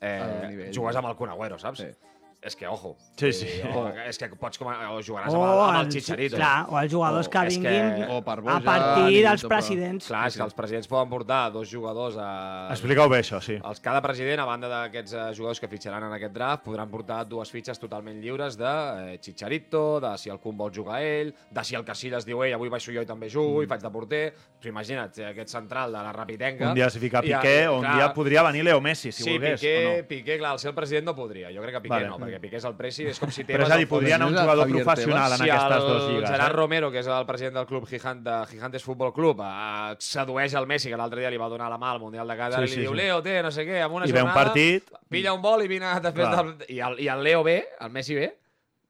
[0.00, 1.82] eh, jugues amb el Conagüero, saps?
[1.82, 2.14] Sí.
[2.46, 2.92] És que, ojo.
[3.18, 3.46] Sí, sí.
[3.74, 6.36] O, és que pots com a, o jugaràs o, amb el, amb el els- Chicharito.
[6.38, 9.42] Clar, o els jugadors O- que és que- vinguin O per a Bojan, partir dels
[9.44, 10.06] però- presidents.
[10.06, 12.68] Clar, és que els presidents poden portar dos jugadors a...
[12.70, 13.56] Explica-ho bé, això, sí.
[13.58, 17.24] Els, cada president, a banda d'aquests eh, jugadors que fitxaran en aquest draft, podran portar
[17.26, 21.64] dues fitxes totalment lliures de eh, Chicharito, de si el Kun vol jugar ell, de
[21.64, 24.24] si el Casillas diu ell, avui baixo jo i també jugo, i faig de porter.
[24.62, 26.68] Però imagina't, eh, aquest central de la Rapitenca...
[26.70, 29.22] Un dia s'hi fica eh, Piqué, o un clar, dia podria venir Leo Messi, si
[29.24, 30.08] sí, volgués, Piqué, o no?
[30.08, 31.50] Piqué, clar, el ser el president no podria.
[31.50, 32.08] Jo crec que Piqué Vale.
[32.08, 33.68] no, perquè Piqué és el presi, és com si Però Tebas...
[33.68, 35.88] és a dir, el podria anar un el jugador Javier professional en si aquestes el
[35.88, 36.30] dues lligues.
[36.30, 36.56] Gerard eh?
[36.56, 40.66] Romero, que és el president del club Gigant de Gigantes Futbol Club, eh, sedueix el
[40.66, 42.68] Messi, que l'altre dia li va donar la mà al Mundial de Qatar, Sí, i
[42.68, 43.02] li sí, diu, sí.
[43.02, 44.90] Leo, té, no sé què, amb una I ve un jornada, partit...
[45.08, 46.42] pilla un vol i vine després Clar.
[46.44, 46.66] del...
[46.76, 48.32] I el, I el Leo ve, el Messi ve,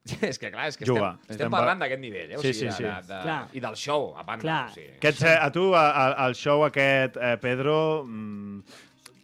[0.22, 1.16] és que clar, és que Juga.
[1.16, 2.36] estem, Estem estem par- parlant d'aquest nivell, eh?
[2.38, 2.84] O Sí, sigui, sí, sí.
[2.84, 3.38] De, de, Clar.
[3.58, 4.42] I del show, a banda.
[4.44, 4.66] Clar.
[4.70, 8.60] O sigui, Aquest, a tu, a, a, al show aquest, eh, Pedro, mm,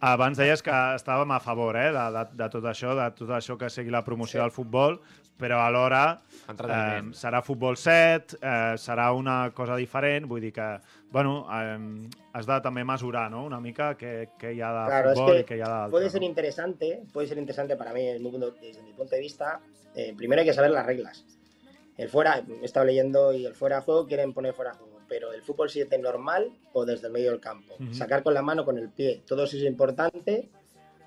[0.03, 3.55] abans deies que estàvem a favor eh, de, de, de tot això, de tot això
[3.59, 4.97] que sigui la promoció del futbol,
[5.39, 6.03] però alhora
[6.51, 10.67] eh, serà futbol 7, eh, serà una cosa diferent, vull dir que,
[11.11, 11.77] bueno, eh,
[12.33, 15.39] has de també mesurar, ¿no?, una mica què, què hi ha de Claro, es futbol
[15.39, 15.95] que i què hi ha d'altre.
[15.95, 16.27] Puede ser no?
[16.27, 19.59] interesante, puede ser interesante para mí desde mi punto, desde mi punto de vista.
[19.95, 21.25] Eh, primero hay que saber las reglas.
[21.97, 24.92] El fuera, he estado leyendo y el fuera de juego quieren poner fuera de juego,
[25.13, 27.75] pero el fútbol 7 normal o desde el medio del campo.
[27.91, 30.49] Sacar con la mano, con el pie, todo eso es importante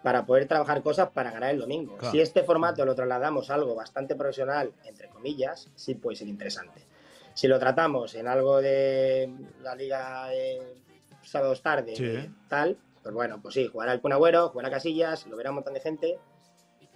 [0.00, 1.96] para poder trabajar cosas para ganar el domingo.
[1.96, 2.12] Claro.
[2.12, 6.82] Si este formato lo trasladamos a algo bastante profesional, entre comillas, sí puede ser interesante.
[7.34, 9.28] Si lo tratamos en algo de
[9.64, 10.62] la liga de
[11.24, 12.04] sábados tarde, Sí.
[12.06, 15.56] de tal, pues bueno, pues sí, jugará el Kun Agüero, jugará Casillas, lo verá un
[15.56, 16.16] montón de gente,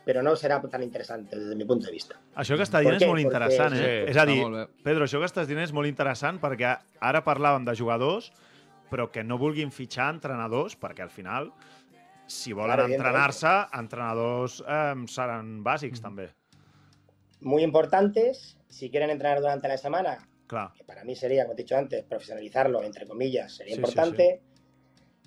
[0.05, 2.17] pero no será tan interesante desde mi punto de vista.
[2.35, 4.05] Això que està dient és molt Perquè- interessant, eh?
[4.07, 4.43] Sí, és a dir.
[4.83, 8.33] Pedro, això que estàs dient és molt interessant perquè ara parlàvem de jugadors,
[8.91, 11.53] però que no vulguin fitxar entrenadors, perquè al final,
[12.27, 16.31] si volen Claro, entrenar-se, entrenadors eh, seran bàsics, també.
[17.41, 20.73] Muy importantes, si quieren entrenar durante la semana, Clar.
[20.75, 24.43] que para mí sería, como he dicho antes, profesionalizarlo, entre comillas, sería Sí, sí, importante.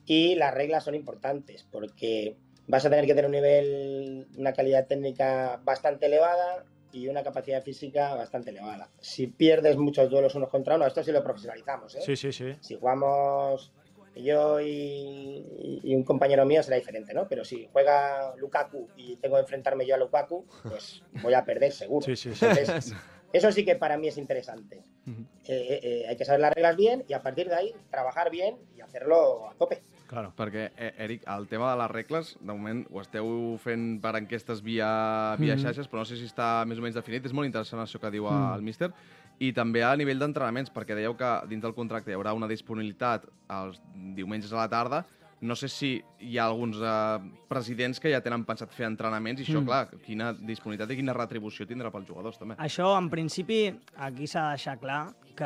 [0.06, 2.36] Y las reglas son importantes, porque
[2.68, 7.62] vas a tener que tener un nivel, una calidad técnica bastante elevada y una capacidad
[7.64, 8.90] física bastante elevada.
[9.00, 12.02] Si pierdes muchos duelos unos contra uno, esto sí lo profesionalizamos, ¿eh?
[12.02, 12.56] Sí, sí, sí.
[12.62, 13.72] Si jugamos
[14.16, 17.28] yo y, y un compañero mío será diferente, ¿no?
[17.28, 21.72] Pero si juega Lukaku y tengo que enfrentarme yo a Lukaku, pues voy a perder
[21.72, 22.06] seguro.
[22.06, 22.46] Sí, sí, sí.
[22.46, 22.94] Entonces,
[23.34, 24.84] eso sí que para mí es interesante.
[25.08, 28.30] Eh, eh, eh, hay que saber las reglas bien y a partir de ahí trabajar
[28.30, 29.82] bien y hacerlo a tope.
[30.14, 30.32] Claro.
[30.38, 34.62] Perquè, eh, Eric, el tema de les regles, de moment ho esteu fent per enquestes
[34.62, 35.64] via, via Mhm.
[35.64, 37.26] xarxes, però no sé si està més o menys definit.
[37.26, 38.54] És molt interessant això que diu Mm.
[38.56, 38.92] el míster.
[39.40, 43.26] I també a nivell d'entrenaments, perquè dèieu que dins del contracte hi haurà una disponibilitat
[43.50, 43.82] els
[44.16, 45.06] diumenges a la tarda.
[45.42, 49.44] No sé si hi ha alguns eh, presidents que ja tenen pensat fer entrenaments i
[49.44, 49.66] això, Mm.
[49.66, 52.56] clar, quina disponibilitat i quina retribució tindrà pels jugadors, també.
[52.58, 55.44] Això, en principi, aquí s'ha de deixar clar que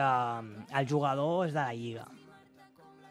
[0.78, 2.06] el jugador és de la Lliga.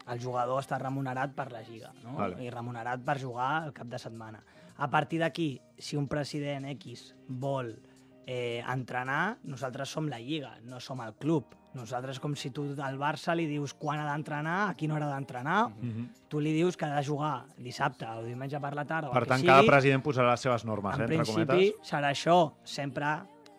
[0.07, 2.13] El jugador està remunerat per la Lliga, no?
[2.17, 2.39] Vale.
[2.43, 4.43] I remunerat per jugar el cap de setmana.
[4.77, 7.73] A partir d'aquí, si un president X vol
[8.29, 11.45] eh, entrenar, nosaltres som la Lliga, no som el club.
[11.77, 15.13] Nosaltres com si tu al Barça li dius quan ha d'entrenar, a quina hora ha
[15.15, 16.07] d'entrenar, Mhm.
[16.27, 19.39] tu li dius que ha de jugar dissabte o diumenge per la tarda Per tant,
[19.39, 21.89] sigui, cada president posarà les seves normes, en eh, entre principi cometes.
[21.91, 23.05] serà això, sempre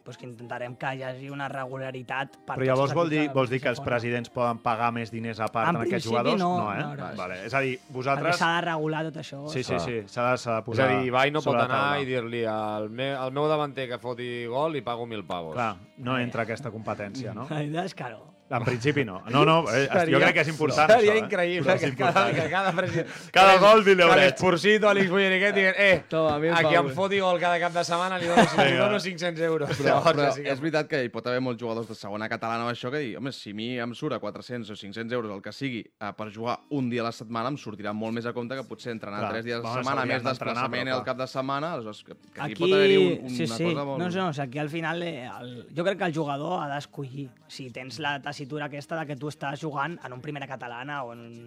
[0.08, 3.58] pues, que intentarem que hi hagi una regularitat per Però llavors vol dir, vols dir
[3.60, 6.40] que els presidents poden pagar més diners a part En en, aquests jugadors?
[6.40, 6.78] no, eh?
[6.80, 7.10] no, no.
[7.18, 7.36] Vale.
[7.44, 8.38] És a dir, Perquè vosaltres...
[8.40, 9.42] s'ha de regular tot això.
[9.52, 12.08] Sí, sí, sí, s'ha de, de És posar a dir, Ibai no pot anar i
[12.08, 15.52] dir-li al, me, al meu davanter que foti gol li pago mil pavos.
[15.58, 17.44] Clar, no entra aquesta competència, no?
[17.52, 18.24] La veritat és que no.
[18.50, 19.22] En principi no.
[19.28, 21.24] No, no, eh, jo Seria- crec que és important Seria això, eh?
[21.24, 23.08] increïble Però és que cada, que cada president...
[23.30, 24.22] Cada que gol, mil Que eurets.
[24.24, 26.94] l'Esporcito, Àlex Bolleriquet, diguen, eh, Toma, a qui em pavos.
[26.94, 29.68] foti gol cada cap de setmana li dono, li dono 500 euros.
[29.76, 32.26] Però, Llavors, però sí que- és veritat que hi pot haver molts jugadors de segona
[32.28, 35.12] catalana o això que dir, home, si a mi em surt a 400 o 500
[35.12, 38.14] euros, el que sigui, eh, per jugar un dia a la setmana, em sortirà molt
[38.14, 40.94] més a compte que potser entrenar Clar, tres dies a la setmana, més desplaçament però
[40.96, 43.64] al cap de setmana, aleshores, que, que aquí, Aquí, pot haver-hi un, una sí, sí.
[43.74, 43.98] cosa molt...
[44.00, 46.74] No, no, o sigui, aquí al final eh, el, jo crec que el jugador ha
[46.74, 47.28] d'escollir.
[47.48, 51.12] Si tens la tessitura aquesta de que tu estàs jugant en un primera catalana o
[51.12, 51.38] en un,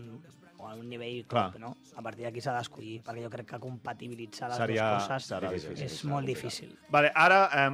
[0.61, 1.51] o en un nivell Clar.
[1.51, 1.71] club, no?
[1.97, 5.49] A partir d'aquí s'ha d'escollir, perquè jo crec que compatibilitzar les Seria- dues coses serà
[5.51, 6.75] difícil, és serà molt difícil.
[6.93, 7.69] Vale, ara eh,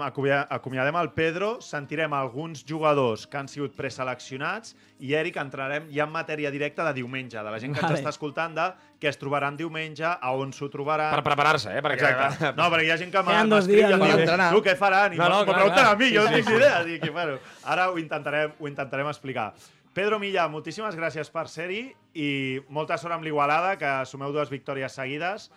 [0.49, 6.11] acomiadem, el Pedro, sentirem alguns jugadors que han sigut preseleccionats i, Eric, entrarem ja en
[6.11, 7.93] matèria directa de diumenge, de la gent que Vale.
[7.93, 8.67] ens està escoltant, de
[8.99, 11.11] què es trobaran diumenge, a on s'ho trobaran...
[11.13, 11.81] Per preparar-se, eh?
[11.85, 12.53] Perquè, Exacte.
[12.57, 14.05] No, perquè hi ha gent que m'escriu i em no?
[14.07, 15.13] diu, tu què faran?
[15.13, 16.53] I No, no, m'ho pregunten a mi, Sí, jo no sí, tinc sí.
[16.53, 16.83] ni idea.
[16.87, 19.51] Dic, bueno, ara ho intentarem, ho intentarem explicar.
[19.97, 21.87] Pedro Milla, moltíssimes gràcies per ser-hi
[22.21, 22.27] i
[22.69, 25.47] molta sort amb l'Igualada, que sumeu dues victòries seguides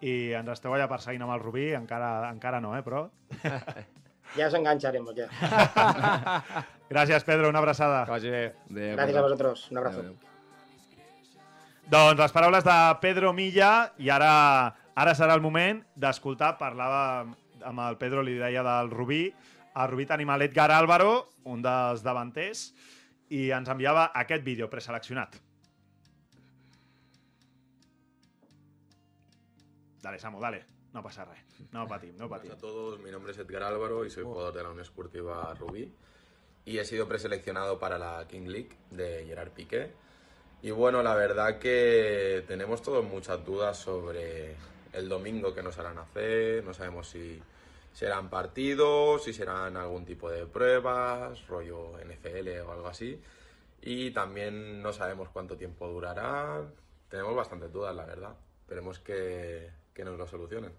[0.00, 3.08] i ens esteu allà perseguint amb el Rubí, encara, encara no, eh, però...
[4.38, 5.26] Ya os engancharemos ya.
[6.88, 8.04] Gràcies, Pedro, una abraçada.
[8.06, 8.42] Que vagi bé.
[8.70, 9.64] Adéu, Gracias a vosotros.
[9.72, 10.04] Un abrazo.
[10.04, 10.14] Adéu.
[11.90, 14.30] Doncs les paraules de Pedro Milla i ara
[14.94, 17.26] ara serà el moment d'escoltar, parlava
[17.66, 19.26] amb el Pedro, li deia del Rubí,
[19.74, 22.70] el Rubí tenim l'Edgar Álvaro, un dels davanters,
[23.30, 25.36] i ens enviava aquest vídeo preseleccionat.
[30.02, 30.64] Dale, Samu, dale.
[30.92, 31.44] No passa res.
[31.70, 32.52] No patim, no Buenas patim.
[32.52, 35.92] a todos, mi nombre es Edgar Álvaro y soy jugador de la Unión Esportiva Rubí
[36.64, 39.92] y he sido preseleccionado para la King League de Gerard Piqué.
[40.62, 44.56] Y bueno, la verdad que tenemos todos muchas dudas sobre
[44.92, 47.40] el domingo que nos harán hacer, no sabemos si
[47.92, 53.20] serán partidos, si serán algún tipo de pruebas, rollo NFL o algo así.
[53.82, 56.62] Y también no sabemos cuánto tiempo durará.
[57.08, 58.36] Tenemos bastantes dudas, la verdad.
[58.62, 60.72] Esperemos que, que nos lo solucionen.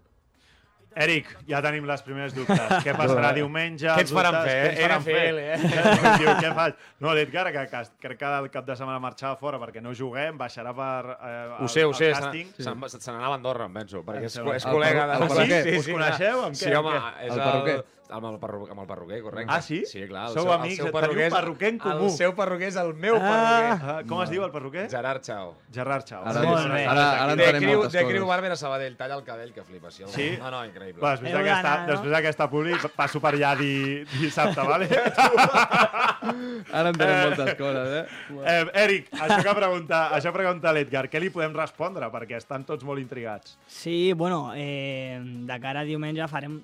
[0.94, 2.58] Eric, ja tenim les primeres dubtes.
[2.84, 3.86] Què passarà diumenge?
[3.88, 4.50] Què ens faran dubtes?
[4.52, 6.02] fer, Què ens faran NFL, fer?
[6.02, 6.18] eh?
[6.18, 6.74] Diu, què faig?
[7.00, 10.36] No, l'Edgar, que, que crec que el cap de setmana marxava fora perquè no juguem,
[10.40, 12.52] baixarà per eh, Ho sé, ho el, sé, el se càsting.
[12.66, 15.16] n'anava se n'anava a Andorra, em penso, perquè és, és col·lega de...
[15.16, 15.62] perru- el perruquer?
[15.64, 16.44] Sí, Us sí, coneixeu?
[16.50, 16.76] Amb Sí, què?
[16.82, 17.84] home, és El el.
[18.12, 19.52] Amb el, perru amb el perruquer, correcte.
[19.54, 19.82] Ah, sí?
[19.88, 20.28] Sí, clar.
[20.28, 22.04] El Sou seu, amics, el seu teniu perruquer és, perruquer en comú.
[22.04, 23.90] El seu perruquer és el meu Ah, perruquer.
[23.96, 24.84] ah, com es diu el perruquer?
[24.92, 25.54] Gerard Chao.
[25.72, 26.22] Gerard Chao.
[26.26, 26.84] Ara, Molt bé.
[26.86, 28.26] ara, ara De entenem Criu, moltes de Criu.
[28.26, 29.90] Barber a Sabadell, talla el cabell que flipa.
[29.90, 30.28] Sí, Sí?
[30.38, 31.00] No, no, increïble.
[31.02, 31.86] Va, després d'aquesta no?
[31.92, 34.88] després d'aquesta publi passo per allà di, dissabte, vale?
[36.72, 37.26] Ara entenem Eh.
[37.26, 38.06] moltes coses, eh?
[38.46, 42.08] eh, Eric, això que pregunta, això pregunta l'Edgar, què li podem respondre?
[42.12, 43.56] Perquè estan tots molt intrigats.
[43.66, 46.60] Sí, bueno, eh, de cara a diumenge farem...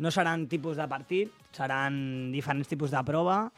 [0.00, 3.50] No seran tipus de partit, seran diferents tipus de prova,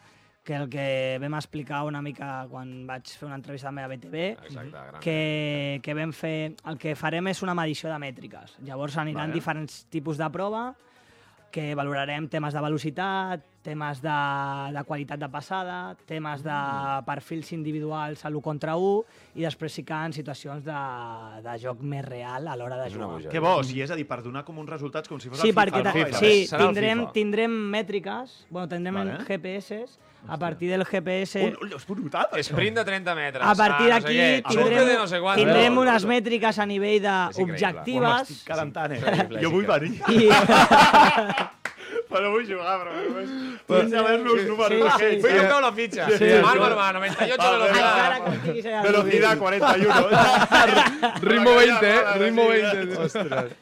[0.42, 4.22] que el que vam explicar una mica quan vaig fer una entrevista també a BTV,
[4.48, 6.56] Exacte, que, que vam fer...
[6.66, 8.56] El que farem és una medició de mètriques.
[8.66, 9.38] Llavors aniran Vale.
[9.38, 10.72] diferents tipus de prova,
[11.54, 14.14] que valorarem temes de velocitat, temes de,
[14.74, 17.04] de qualitat de passada, temes de Mm.
[17.06, 19.04] perfils individuals a l'1 contra 1
[19.38, 20.74] i després sí que en situacions de,
[21.42, 23.30] de joc més real a l'hora de jugar.
[23.30, 25.48] Que bo, si és a dir, per donar com uns resultats com si fos Sí,
[25.48, 25.78] el FIFA.
[25.78, 26.18] el FIFA.
[26.18, 27.12] sí, Serà tindrem, FIFA.
[27.12, 29.18] tindrem mètriques, bueno, tindrem Vale.
[29.26, 29.84] GPS,
[30.28, 31.40] a partir del GPS...
[31.42, 32.52] Ui, ui, és brutal, això.
[32.54, 33.42] Sprint de 30 metres.
[33.46, 35.38] A partir ah, no sé d'aquí què, xute tindrem, no sé quant.
[35.38, 36.08] tindrem No, unes no.
[36.12, 39.28] mètriques a nivell d'objectives Estic quedant tant, eh?
[39.42, 40.28] Jo vull venir, i...
[42.12, 42.92] però vull jugar, però
[43.72, 44.92] vull saber els meus números.
[45.00, 46.06] sí, sí, Vull feu la fitxa.
[46.18, 46.30] Sí.
[46.44, 47.90] Marc Barba, 98 Vale, velocidad.
[47.96, 48.82] Encara que estiguis allà.
[48.86, 51.20] Velocidad 41.
[51.22, 52.00] Ritmo 20, eh?
[52.18, 52.96] Ritmo 20.
[53.08, 53.52] Ostres.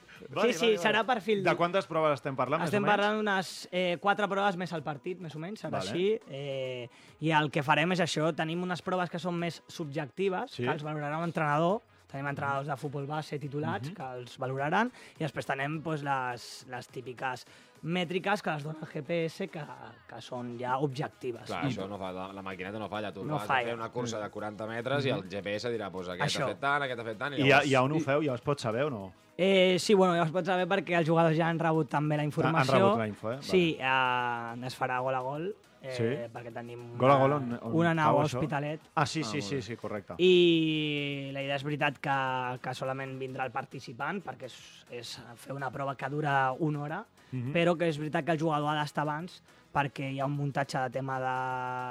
[0.45, 1.41] Sí, sí, serà perfil...
[1.43, 2.93] De quantes proves estem parlant, Estem més o menys?
[3.01, 5.91] parlant d'unes eh, quatre proves més al partit, més o menys, serà Vale.
[5.91, 6.21] així.
[6.31, 6.87] Eh,
[7.27, 10.63] I el que farem és això, tenim unes proves que són més subjectives, Sí.
[10.63, 15.23] que els valorarà un entrenador, tenim entrenadors de futbol base titulats que els valoraran, i
[15.25, 17.47] després tenim doncs, les, les típiques
[17.83, 19.63] mètriques que les dona el GPS, que,
[20.11, 21.47] que són ja objectives.
[21.49, 23.13] Clar, això no fa, la, la maquineta no falla.
[23.15, 23.63] Tu No vas falla.
[23.63, 26.45] a fer una cursa de 40 metres i el GPS dirà, pues, aquest Això.
[26.45, 27.39] ha fet tant, aquest ha fet tant...
[27.41, 28.21] I, I a on ho feu?
[28.27, 29.07] Ja us pot saber o no?
[29.41, 32.27] Eh, sí, bueno, ja us pots saber perquè els jugadors ja han rebut també la
[32.29, 32.75] informació.
[32.77, 33.37] rebut la info, eh?
[33.39, 33.49] Vale.
[33.49, 35.47] Sí, eh, es farà gol a gol,
[35.83, 36.09] eh, Sí?
[36.33, 38.25] perquè tenim una, Gol a gol on, on una nau a?
[38.25, 38.81] Hospitalet.
[38.95, 40.15] Ah, sí, sí, molt sí, sí, correcte.
[40.19, 42.17] I la idea és veritat que,
[42.63, 44.59] que solament vindrà el participant, perquè és,
[44.91, 47.53] és fer una prova que dura una hora, Mhm.
[47.55, 49.41] però que és veritat que el jugador ha d'estar abans
[49.73, 51.21] perquè hi ha un muntatge de tema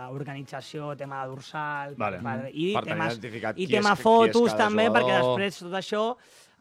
[0.10, 2.20] d'organització, tema de dorsal, Vale.
[2.20, 3.20] per, i, Per temes,
[3.56, 5.40] i tema és fotos també, perquè jugador.
[5.40, 6.04] després tot això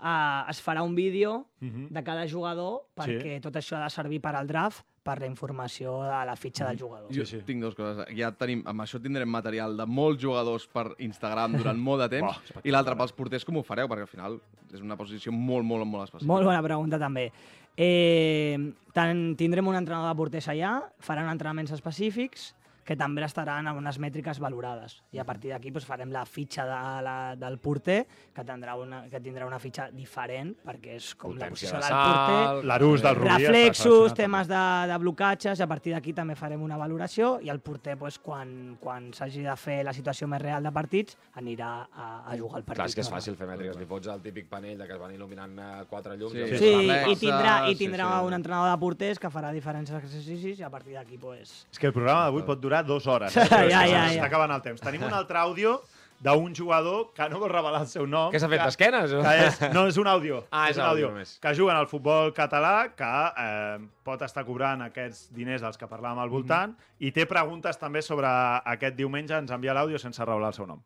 [0.00, 1.88] eh, es farà un vídeo Mhm.
[1.90, 5.98] de cada jugador perquè tot això ha de servir per al draft, per la informació
[6.04, 7.08] de la fitxa del jugador.
[7.14, 7.40] Jo sí.
[7.46, 8.04] tinc dues coses.
[8.18, 12.52] Ja tenim, amb això tindrem material de molts jugadors per Instagram durant molt de temps
[12.52, 13.88] Buah, i l'altre pels porters com ho fareu?
[13.88, 16.32] Perquè al final és una posició molt, molt, molt específica.
[16.32, 17.30] Molt bona pregunta, també.
[17.78, 18.58] Eh,
[18.92, 22.50] tant, tindrem un entrenador de porters allà, faran entrenaments específics,
[22.88, 24.94] que també estaran amb unes mètriques valorades.
[25.12, 27.98] I a partir d'aquí doncs, farem la fitxa de la, del porter,
[28.32, 31.90] que tindrà, una, que tindrà una fitxa diferent, perquè és com la Potència posició de
[31.90, 32.68] del porter.
[32.70, 33.34] L'Arús del Rubí...
[33.34, 37.60] Reflexos, temes de, de blocatges, i a partir d'aquí també farem una valoració i el
[37.60, 42.08] porter, doncs, quan, quan s'hagi de fer la situació més real de partits, anirà a,
[42.24, 42.80] a jugar al partit.
[42.80, 43.76] Clar, és que és fàcil fer mètriques.
[43.76, 45.60] Li fots el típic panell de que es van il·luminant
[45.92, 46.32] quatre llums.
[46.32, 46.40] Sí.
[46.40, 48.32] i Sí, sí i tindrà, i sí, tindrà sí.
[48.32, 51.66] un entrenador de porters que farà diferents exercicis i a partir d'aquí, pues...
[51.68, 53.34] És que el programa d'avui pot durar dues hores.
[53.48, 54.02] Ja, ja, ja.
[54.10, 54.80] S'està acabant el temps.
[54.84, 55.80] Tenim un altre àudio
[56.20, 58.32] d'un jugador que no vol revelar el seu nom.
[58.34, 59.12] Què s'ha fet, que- d'esquenes?
[59.14, 59.20] o?
[59.22, 60.40] Que és, no, és un àudio.
[60.50, 61.36] Ah, és un àudio només.
[61.42, 63.10] Que juguen al futbol català, que
[63.44, 68.02] eh, pot estar cobrant aquests diners dels que parlàvem al voltant, i té preguntes també
[68.02, 68.26] sobre
[68.74, 69.38] aquest diumenge.
[69.38, 70.82] Ens envia l'àudio sense revelar el seu nom.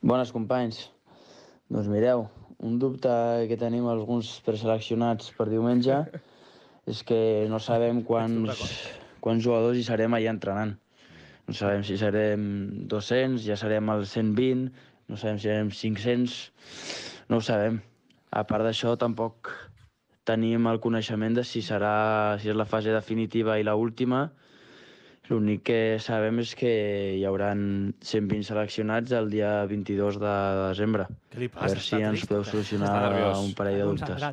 [0.00, 0.88] Bones companys.
[1.70, 2.24] Doncs mireu,
[2.66, 3.10] un dubte
[3.46, 6.00] que tenim alguns preseleccionats per diumenge
[6.90, 8.64] és que no sabem quants,
[9.24, 10.76] quants jugadors hi serem allà entrenant.
[11.48, 12.42] No sabem si serem
[12.90, 14.68] 200, ja serem al 120,
[15.10, 16.36] no sabem si serem 500,
[17.30, 17.80] no ho sabem.
[18.30, 19.50] A part d'això, tampoc
[20.28, 24.28] tenim el coneixement de si serà si és la fase definitiva i la última.
[25.30, 26.70] L'únic que sabem és que
[27.14, 30.32] hi haurà 120 seleccionats el dia 22 de
[30.64, 31.06] desembre.
[31.30, 34.24] Què li A veure si ens podeu solucionar un parell de dubtes.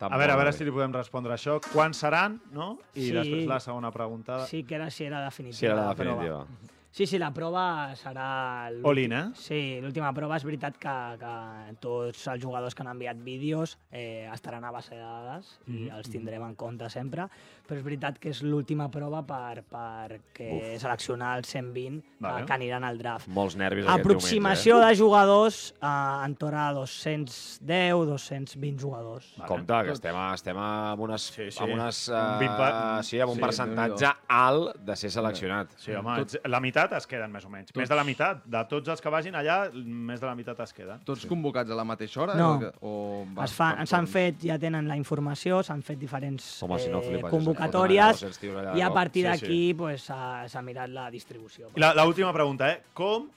[0.00, 1.58] A veure, a veure si li podem respondre això.
[1.74, 2.78] Quan seran, no?
[2.94, 3.12] I Sí.
[3.12, 4.46] després la segona pregunta.
[4.46, 5.58] Sí que era si era definitiva.
[5.58, 6.46] Sí, era la però va.
[6.92, 8.66] Sí, sí, la prova serà...
[8.82, 9.22] All-in, eh?
[9.38, 11.34] Sí, l'última prova és veritat que, que
[11.78, 15.92] tots els jugadors que han enviat vídeos eh, estaran a base de dades i Mhm.
[15.96, 17.28] els tindrem en compte sempre,
[17.68, 22.32] però és veritat que és l'última prova per, per que seleccionar els 120 Vale.
[22.34, 22.46] vale.
[22.46, 23.28] que aniran al draft.
[23.28, 29.30] Molts nervis aquest Aproximació de jugadors eh, entorn a 210, 220 jugadors.
[29.46, 31.30] Compte, que estem, a, estem amb unes...
[31.30, 31.62] Sí, sí.
[31.62, 35.70] Amb unes Un uh, 20 pa- sí, amb un sí, percentatge alt de ser seleccionat.
[35.78, 36.18] Sí, home,
[36.50, 37.74] la meitat es queden, més o menys.
[37.76, 38.42] Més de la meitat.
[38.50, 41.02] De tots els que vagin allà, més de la meitat es queden.
[41.08, 42.36] Tots convocats a la mateixa hora?
[42.38, 42.52] No.
[42.80, 42.92] O,
[43.24, 47.02] o Es fa, s'han fet, ja tenen la informació, s'han fet diferents Home, si no,
[47.02, 49.60] eh, flipa, convocatòries se'n foten allà 200 tios allà de i a partir Sí, d'aquí
[49.78, 51.70] pues, s'ha s'ha mirat la distribució.
[51.76, 52.80] I la, la última pregunta, eh?
[52.94, 53.28] Com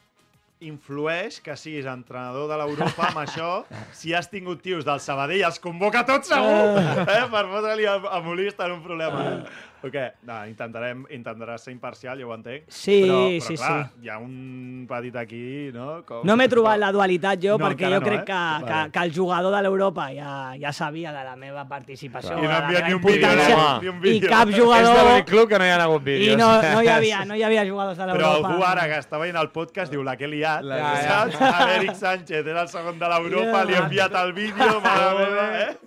[0.64, 3.50] influeix que siguis entrenador de l'Europa amb això
[4.00, 7.26] si has tingut tios del Sabadell els convoca tots segur eh?
[7.34, 9.40] per fotre-li a, a Molista en un problema eh?
[9.84, 10.04] O què?
[10.24, 14.06] No, intentarem, intentaràs ser imparcial, ja ho entenc Sí, però, però sí, clar, sí.
[14.06, 15.41] hi ha un petit aquí
[15.76, 16.04] no?
[16.08, 16.22] Com...
[16.24, 18.26] No m'he trobat la dualitat jo, No, perquè jo no, crec eh?
[18.30, 18.91] que, que, Vale.
[18.96, 22.54] que el jugador de l'Europa ja, ja sabia de la meva participació, I no de
[22.54, 24.30] ha la enviat meva ni un vídeo, no, ni un i vídeo.
[24.32, 24.96] cap És jugador...
[24.96, 26.34] de l'únic club que no hi ha hagut vídeos.
[26.34, 28.54] I no, no, hi havia, no hi havia jugadors de Però l'Europa.
[28.54, 31.04] algú ara que està veient el podcast diu la que he liat, La que he
[31.12, 31.67] saps?
[31.74, 33.65] l'Eric Sánchez era el segon de l'Europa, Yeah.
[33.67, 35.78] li he enviat el vídeo, mare meva, eh?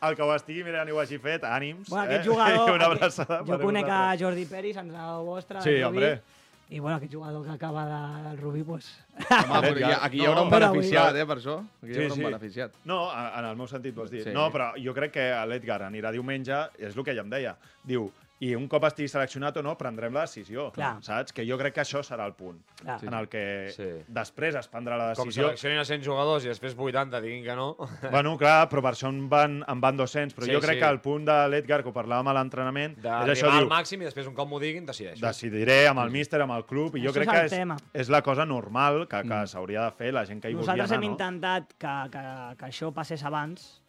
[0.00, 1.88] El que ho estigui mirant i ho hagi fet, ànims.
[1.90, 2.14] Bueno, eh?
[2.18, 2.56] aquest jugador...
[2.68, 4.02] I una aquest- abraçada jo conec a.
[4.20, 6.36] Jordi Peris, entrenador vostre, Sí, del Rubí, hombre.
[6.70, 8.90] I bueno, aquest jugador que acaba de, del Rubí, pues...
[9.16, 11.54] Home, però ha, aquí hi haurà un beneficiat, eh, per això.
[11.82, 12.74] Aquí hi haurà un beneficiat.
[12.84, 14.22] No, en el meu sentit vols dir.
[14.26, 14.34] Sí.
[14.36, 17.54] No, però jo crec que l'Edgar anirà diumenge, és el que ella em deia.
[17.88, 20.68] Diu, i un cop estigui seleccionat o no, prendrem la decisió.
[20.72, 20.98] Clar.
[21.02, 21.32] Saps?
[21.34, 22.60] Que jo crec que això serà el punt.
[22.82, 22.98] Clar.
[23.04, 23.88] En el que Sí.
[24.06, 25.48] després es prendrà la Com decisió.
[25.48, 27.76] seleccionin a 100 jugadors i després 80 diguin que no...
[28.12, 30.36] Bueno, clar, però per això en van, en van 200.
[30.36, 30.80] Però Sí, jo crec sí.
[30.84, 33.68] que el punt de l'Edgar, que ho parlàvem a l'entrenament, és això, D'arribar al diu,
[33.74, 35.24] màxim i després un cop m'ho diguin decideixo.
[35.26, 37.76] decidiré amb el míster, amb el club, i jo Això crec és que és, tema.
[37.92, 40.90] és la cosa normal que, que s'hauria de fer la gent que hi volia Nosaltres
[40.92, 41.12] anar, hem no?
[41.12, 42.22] intentat que, que,
[42.58, 43.80] que això passés abans,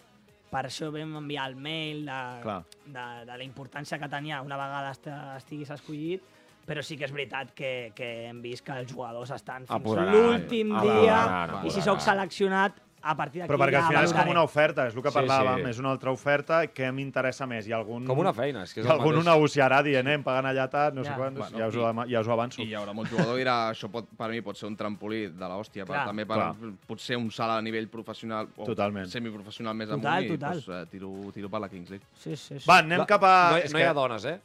[0.50, 2.60] per això vam enviar el mail de, Clar.
[2.86, 6.26] de, de la importància que tenia una vegada est estiguis escollit,
[6.70, 10.76] però sí que és veritat que, que hem vist que els jugadors estan fins l'últim
[10.84, 11.20] dia
[11.66, 14.32] i si sóc seleccionat, a partir d'aquí Però perquè ja al final és com valoraré.
[14.32, 15.70] una oferta, és el que Sí, parlàvem, sí.
[15.70, 17.68] és una altra oferta, què m'interessa més?
[17.70, 18.06] Ha algun...
[18.06, 19.34] Com una feina, és que és I el algun ho mateix.
[19.36, 21.16] negociarà dient, eh, em paguen allà tant, no sé Ja.
[21.16, 22.62] quants, Bueno, ja, us ho, i- ja us ho avanço.
[22.62, 25.28] I hi haurà molt jugador que dirà, això pot, per mi pot ser un trampolí
[25.30, 26.06] de l'hòstia, però Clar.
[26.08, 26.56] també per, Clar.
[26.88, 29.08] pot ser un salt a nivell professional o Totalment.
[29.08, 30.54] semiprofessional més Total, amunt i total.
[30.62, 32.06] doncs, eh, tiro, tiro per la Kings League.
[32.16, 32.66] Sí, sí, sí.
[32.70, 33.52] Va, anem cap a...
[33.52, 34.40] No, hi, és no hi ha que dones, eh?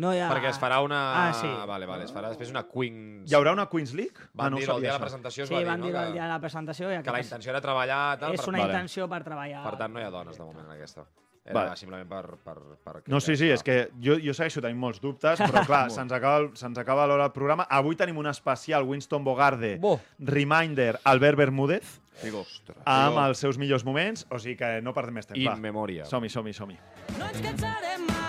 [0.00, 0.28] No ha...
[0.32, 0.98] Perquè es farà una...
[1.28, 1.46] Ah, sí.
[1.68, 3.30] Vale, vale, es farà després una Queens...
[3.30, 4.28] Hi haurà una Queens League?
[4.32, 5.80] Van Ah, no ho dir-ho el dia de la presentació, es Sí, va dir, van
[5.80, 5.86] no?
[5.86, 7.98] dir el que, dia de la presentació i que la aquest intenció era treballar...
[8.18, 8.72] Tal, és per- una Vale.
[8.72, 9.62] intenció per treballar.
[9.68, 11.04] Per tant, no hi ha dones de moment en aquesta.
[11.44, 11.76] Era Vale.
[11.76, 12.36] simplement per...
[12.40, 15.90] per, per No, sí, sí, és que jo, jo segueixo tenint molts dubtes, però clar,
[15.90, 17.66] se'ns acaba, se'ns acaba l'hora del programa.
[17.68, 19.98] Avui tenim un especial Winston Bogarde, Bo.
[20.18, 22.46] Reminder, Albert Bermúdez, Figo.
[22.86, 25.40] amb els seus millors moments, o sigui que no perdem més temps.
[25.42, 25.56] In va.
[25.58, 26.06] memòria.
[26.06, 26.78] Som-hi, som-hi, som-hi.
[27.18, 28.21] No ens cansarem mai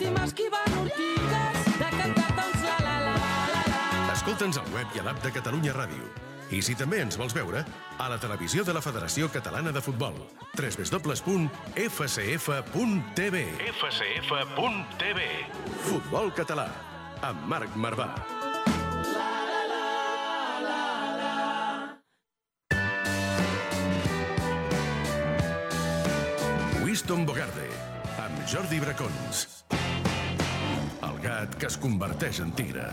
[0.00, 3.16] d'estimar esquivant ortigues, de cantar tots la la la
[3.52, 4.12] la la.
[4.14, 6.04] Escolta'ns al web i a l'app de Catalunya Ràdio.
[6.50, 7.60] I si també ens vols veure,
[7.98, 10.16] a la televisió de la Federació Catalana de Futbol.
[10.56, 11.76] www.fcf.tv
[13.74, 15.20] fcf.tv
[15.84, 16.68] Futbol català,
[17.20, 18.08] amb Marc Marvà.
[26.82, 27.89] Winston Bogarde,
[28.46, 29.46] Jordi Bracons.
[31.06, 32.86] El gat que es converteix en tigre.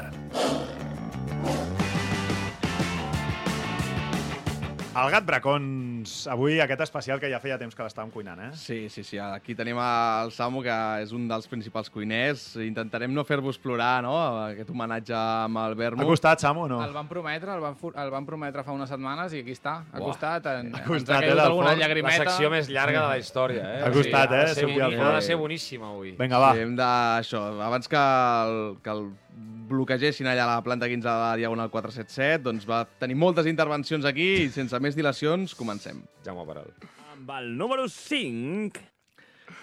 [4.98, 8.48] El gat Bracons, avui aquest especial que ja feia temps que l'estàvem cuinant, eh?
[8.58, 9.20] Sí, sí, sí.
[9.22, 12.48] Aquí tenim el Samu, que és un dels principals cuiners.
[12.66, 14.16] Intentarem no fer-vos plorar, no?,
[14.48, 16.02] aquest homenatge amb el Vermut.
[16.02, 16.80] Ha costat, Samu, no?
[16.82, 19.76] El van prometre, el van, el van prometre fa unes setmanes i aquí està.
[19.94, 20.50] Ha costat.
[20.56, 21.84] En, Ha ens costat, ha eh, del alguna forn.
[21.86, 22.18] llagrimeta.
[22.24, 23.84] La secció més llarga de la història, eh?
[23.86, 26.16] Ha costat, ha de eh, ser sortir al boni- Ha de ser boníssima avui.
[26.18, 26.52] Vinga, va.
[26.58, 26.90] Sí, hem de...
[27.22, 29.06] Això, abans que el, que el
[29.68, 34.28] bloquegessin allà la planta 15 de la Diagonal 477, doncs va tenir moltes intervencions aquí
[34.46, 36.04] i sense més dilacions comencem.
[36.26, 36.72] Jaume Peral.
[37.14, 38.86] Amb el número 5...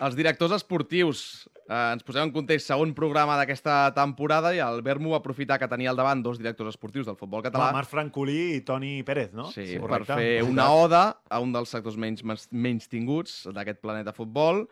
[0.03, 1.21] Els directors esportius.
[1.65, 5.69] Eh, ens posem en context segon programa d'aquesta temporada i el Bermu va aprofitar que
[5.71, 7.69] tenia al davant dos directors esportius del futbol català.
[7.69, 9.51] Va, Marc Francolí i Toni Pérez, no?
[9.53, 10.19] Sí, per correcte.
[10.19, 14.65] fer una oda a un dels sectors menys, menys tinguts d'aquest planeta futbol.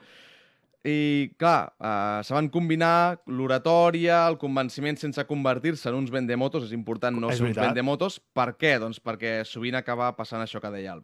[0.84, 6.64] I, clar, eh, se van combinar l'oratòria, el convenciment sense convertir-se en uns vendemotos.
[6.64, 7.70] És important no És ser uns veritat.
[7.70, 8.20] vendemotos.
[8.34, 8.78] Per què?
[8.82, 11.00] Doncs perquè sovint acaba passant això que deia el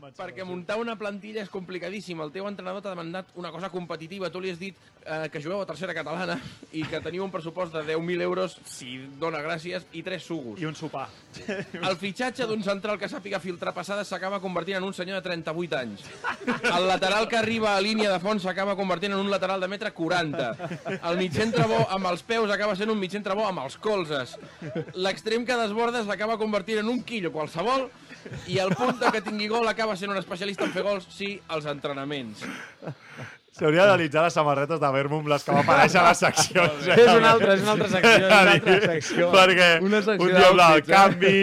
[0.00, 0.16] Bermu.
[0.18, 2.20] perquè muntar una plantilla és complicadíssim.
[2.22, 4.30] El teu entrenador t'ha demandat una cosa competitiva.
[4.30, 6.38] Tu li has dit eh, que jugueu a tercera catalana
[6.78, 10.60] i que teniu un pressupost de 10.000 euros, si dona gràcies, i tres sugos.
[10.60, 11.08] I un sopar.
[11.88, 15.78] El fitxatge d'un central que sàpiga filtrar passades s'acaba convertint en un senyor de 38
[15.78, 16.04] anys.
[16.72, 19.92] El lateral que arriba a línia de fons s'acaba convertint en un lateral de metre
[19.92, 20.50] 40.
[20.98, 23.78] El mig centre bo amb els peus acaba sent un mig centre bo amb els
[23.82, 24.36] colzes.
[24.94, 27.88] L'extrem que desborda s'acaba convertint en un quillo qualsevol
[28.46, 31.68] i el punta que tingui gol acaba sent un especialista en fer gols, sí, als
[31.70, 32.44] entrenaments.
[33.58, 36.86] S'hauria d'analitzar les samarretes de Vermum, les que va aparèixer a les seccions.
[36.88, 36.94] eh?
[36.94, 39.30] És una altra- és una altra secció, és una altra secció.
[39.34, 40.84] Perquè Una secció un dia blau eh?
[40.86, 41.40] canvi,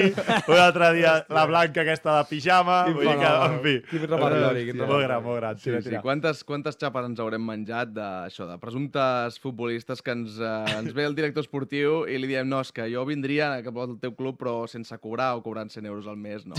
[0.47, 3.75] un altre dia la blanca aquesta de pijama, Quin vull dir que, en fi.
[3.91, 5.59] Quin repertori, quin Molt gran, molt gran.
[5.59, 6.01] Sí, Tira, sí.
[6.05, 10.93] Quantes, quantes xapes ens haurem menjat de, això, de presumptes futbolistes que ens, eh, ens
[10.95, 14.15] ve el director esportiu i li diem no, és que jo vindria cap al teu
[14.15, 16.55] club però sense cobrar o cobrant 100 euros al mes no,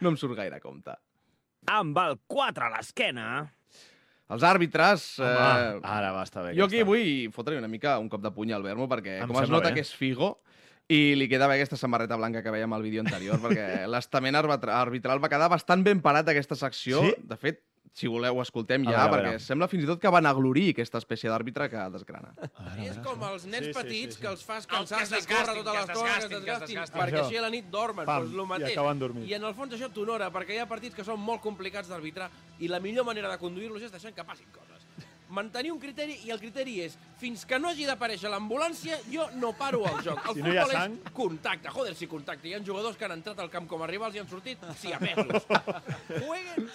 [0.00, 0.96] no em surt gaire a compte.
[1.70, 3.28] Amb el 4 a l'esquena...
[4.34, 5.04] Els àrbitres...
[5.22, 8.50] Home, ara va estar bé Jo aquí vull fotre una mica un cop de puny
[8.56, 9.76] al Vermo, perquè Em com es nota bé.
[9.78, 10.32] que és Figo,
[10.90, 14.80] i li queda bé aquesta samarreta blanca que veiem al vídeo anterior, perquè l'estament arbitra-
[14.80, 17.02] arbitral va quedar bastant ben parat aquesta secció.
[17.06, 17.14] Sí?
[17.22, 17.62] De fet,
[17.92, 19.40] si voleu, ho escoltem ja, veure, perquè veure.
[19.40, 22.32] sembla fins i tot que van aglorir aquesta espècie d'àrbitre que desgrana.
[22.84, 24.22] És com els nens Sí, sí, petits sí, sí.
[24.22, 26.78] que els fas cansar es de córrer desgastin, tota que es l'estona, que es desgastin,
[27.00, 27.24] perquè Això.
[27.26, 28.72] així a la nit dormen, Pam, doncs el i mateix.
[28.76, 29.28] acaben dormint.
[29.28, 32.30] I en el fons això t'honora, perquè hi ha partits que són molt complicats d'arbitrar
[32.58, 34.84] i la millor manera de conduir-los és deixant que passin coses.
[35.28, 39.52] Mantenir un criteri i el criteri és fins que no hagi d'aparèixer l'ambulància jo no
[39.58, 40.20] paro el joc.
[40.30, 40.94] El Si no hi ha sang.
[41.00, 41.72] és contacte.
[41.74, 42.48] Joder, si contacte.
[42.48, 44.92] Hi ha jugadors que han entrat al camp com a rivals i han sortit sí
[44.92, 45.48] a pesos.
[46.26, 46.68] Jueguen.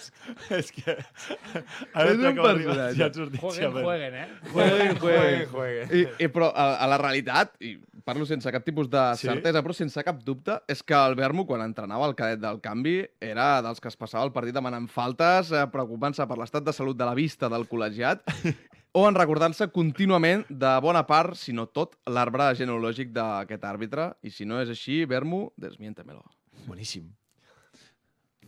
[0.58, 0.96] És que...
[0.98, 2.98] És un personatge.
[2.98, 4.28] Ja han sortit Jueguen, jueguen, eh?
[4.52, 5.96] Jueguen, jueguen, jueguen.
[5.96, 9.26] I, i, però a, a la realitat, i parlo sense cap tipus de Sí?
[9.28, 13.06] certesa, però sense cap dubte, és que el Vermo, quan entrenava el cadet del canvi,
[13.20, 16.96] era dels que es passava el partit demanant faltes, eh, preocupant-se per l'estat de salut
[16.96, 18.22] de la vista del col·legiat,
[18.92, 24.14] o en recordant-se contínuament de bona part, si no tot, l'arbre genealògic d'aquest àrbitre.
[24.22, 26.22] I si no és així, Vermo, desmiéntemelo.
[26.66, 27.08] Boníssim.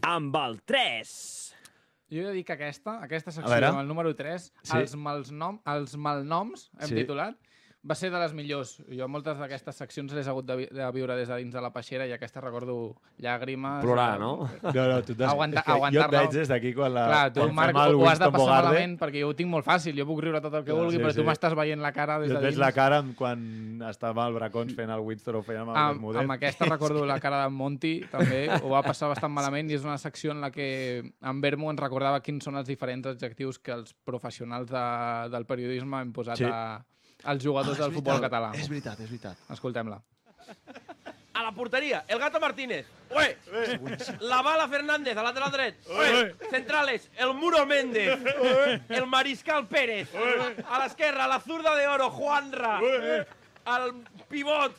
[0.03, 1.55] Amb el 3.
[2.13, 4.77] Jo he de dir que aquesta, aquesta secció, el número 3, Sí.
[4.77, 6.95] els, malnom, els malnoms, hem Sí.
[6.95, 7.35] titulat,
[7.85, 8.71] va ser de les millors.
[8.89, 11.61] Jo moltes d'aquestes seccions les he hagut de, vi de viure des de dins de
[11.61, 13.83] la peixera i aquesta recordo llàgrimes...
[13.85, 14.31] Plorar, eh, no?
[14.63, 15.29] No, no, tu t'has...
[15.35, 17.05] Aguanta, és que jo et veig des d'aquí quan la...
[17.11, 18.69] Clar, tu, Marc, el ho has de passar Bogarde.
[18.71, 19.99] malament perquè jo ho tinc molt fàcil.
[20.01, 21.21] Jo puc riure tot el que Clar, vulgui, sí, però sí.
[21.21, 22.63] tu m'estàs veient la cara des Jo de et veig dins.
[22.65, 23.45] la cara quan
[23.91, 26.23] estava al Bracons fent el Winston o fent amb el Amb, Bermúdez.
[26.25, 28.47] amb aquesta recordo la cara d'en Monty, també.
[28.63, 30.71] Ho va passar bastant malament i és una secció en la que
[31.05, 34.85] en Vermo ens recordava quins són els diferents adjectius que els professionals de,
[35.37, 36.49] del periodisme hem posat Sí.
[36.49, 36.81] a,
[37.25, 38.55] als jugadors Ah, del futbol veritat, català.
[38.61, 39.37] és veritat, és veritat.
[39.51, 40.01] Escoltem-la.
[41.35, 42.87] A la porteria, el Gato Martínez.
[43.11, 43.37] Ué!
[44.21, 45.81] La Bala Fernández, a lateral dret.
[45.89, 46.35] Ué!
[46.51, 48.19] Centrales, el Muro Méndez.
[48.89, 50.09] El Mariscal Pérez.
[50.15, 52.79] A l'esquerra, la zurda de oro, Juanra.
[53.67, 54.77] El pivot,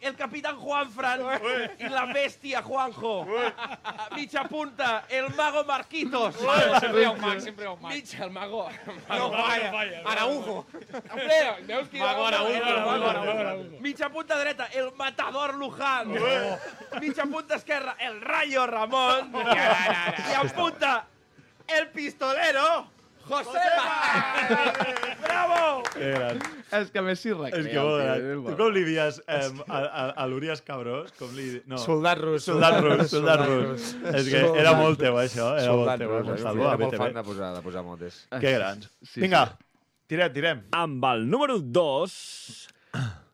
[0.00, 1.20] el capitán Juanfran
[1.78, 3.26] i la bèstia Juanjo.
[3.84, 6.36] A mitja punta, el mago Marquitos.
[6.80, 7.92] Sempre hi ha un mag, sempre hi ha un mag.
[7.92, 8.68] Mitja, el mago.
[9.08, 10.02] No, vaya, vaya.
[10.06, 10.66] Araujo.
[11.10, 13.80] Hombre, veus qui Mago Araujo, mago Araujo.
[13.80, 16.14] Mitja punta dreta, el matador Luján.
[17.00, 19.32] Mitja punta esquerra, el Rayo Ramón.
[19.34, 21.06] I en punta,
[21.66, 22.90] el pistolero,
[23.28, 23.84] Josema.
[25.24, 25.82] Bravo!
[25.94, 26.40] Gran.
[26.72, 27.60] És que Messi recrea.
[27.60, 28.42] És que molt gran.
[28.46, 31.12] Tu com li dies eh, a, a, a l'Urias Cabrós?
[31.18, 31.60] Com li...
[31.70, 31.78] No.
[31.82, 32.44] Soldat rus.
[32.48, 33.94] Soldat rus, soldat Soldat rus.
[33.94, 34.14] rus.
[34.20, 35.52] És que era molt teu, això.
[35.60, 36.10] Era molt teu.
[36.10, 36.20] eh?
[36.20, 37.02] Rus, Gonzalo, a Era molt BTV.
[37.04, 38.20] fan de posar, de posar motes.
[38.40, 38.90] Que grans.
[39.02, 39.64] Sí, Vinga, sí.
[40.14, 40.64] tirem, tirem.
[40.84, 42.20] Amb el número 2...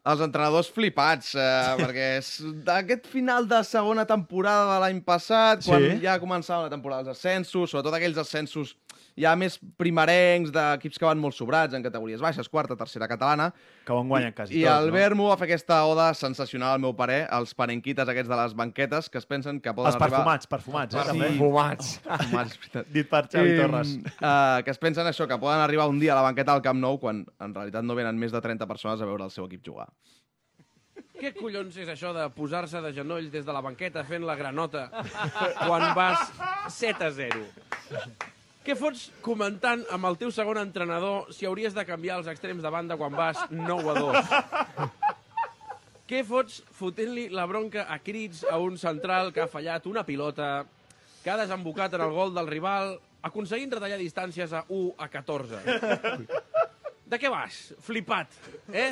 [0.06, 2.28] Els entrenadors flipats, eh, perquè és
[2.62, 5.96] d'aquest final de segona temporada de l'any passat, quan Sí.
[6.04, 8.76] ja començava la temporada dels ascensos, sobretot aquells ascensos
[9.16, 13.48] ja més primerencs, d'equips que van molt sobrats en categories baixes, quarta, tercera catalana.
[13.86, 14.96] Que ho han guanyat quasi I tots, el no?
[14.96, 19.08] Vermo va fer aquesta oda sensacional, al meu parer, als panenquites aquests de les banquetes,
[19.12, 20.20] que es pensen que poden Els arribar...
[20.20, 21.30] perfumats, perfumats, eh, també.
[21.32, 21.94] Perfumats.
[22.10, 22.60] perfumats.
[22.92, 23.96] Dit per Xavi I, Torres.
[24.18, 26.82] Uh, que es pensen això, que poden arribar un dia a la banqueta del Camp
[26.82, 29.64] Nou quan en realitat no venen més de 30 persones a veure el seu equip
[29.64, 29.88] jugar.
[31.16, 34.90] Què collons és això de posar-se de genolls des de la banqueta fent la granota
[35.64, 36.28] quan vas
[36.76, 38.34] 7 a 0?
[38.66, 42.70] Què fots comentant amb el teu segon entrenador si hauries de canviar els extrems de
[42.74, 44.88] banda quan vas 9 a 2?
[46.10, 50.64] Què fots fotent-li la bronca a crits a un central que ha fallat una pilota,
[51.22, 52.96] que ha desembocat en el gol del rival,
[53.26, 55.62] aconseguint retallar distàncies a 1 a 14?
[57.06, 57.60] De què vas?
[57.86, 58.34] Flipat,
[58.74, 58.88] eh?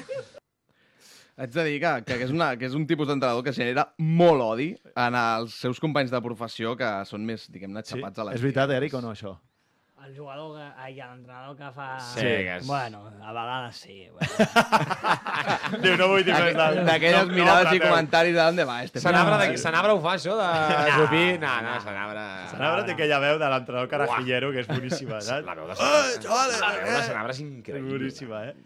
[1.35, 4.47] Haig de dir que, que, és, una, que és un tipus d'entrenador que genera molt
[4.53, 7.97] odi en els seus companys de professió que són més, diguem-ne, Sí?
[7.97, 9.35] xapats a la És veritat, Eric, o no, això?
[10.05, 11.87] El jugador, que, ai, l'entrenador que fa...
[11.99, 14.09] Sí, que és- Bueno, a vegades sí.
[14.13, 15.79] Bueno.
[15.85, 16.81] Diu, no vull dir més del...
[16.85, 19.01] D'aquelles no, mirades no, i comentaris de d'on va este.
[19.01, 19.57] Sanabra, de...
[19.63, 21.23] Sanabra ho fa, això, de Jupí?
[21.41, 22.25] No, no, Sanabra...
[22.53, 25.47] Sanabra té aquella veu de l'entrenador carajillero que és boníssima, saps?
[25.49, 27.05] La veu de Sanabra, la veu de eh?
[27.09, 27.95] Sanabra és És increïble.
[27.97, 28.57] boníssima, eh?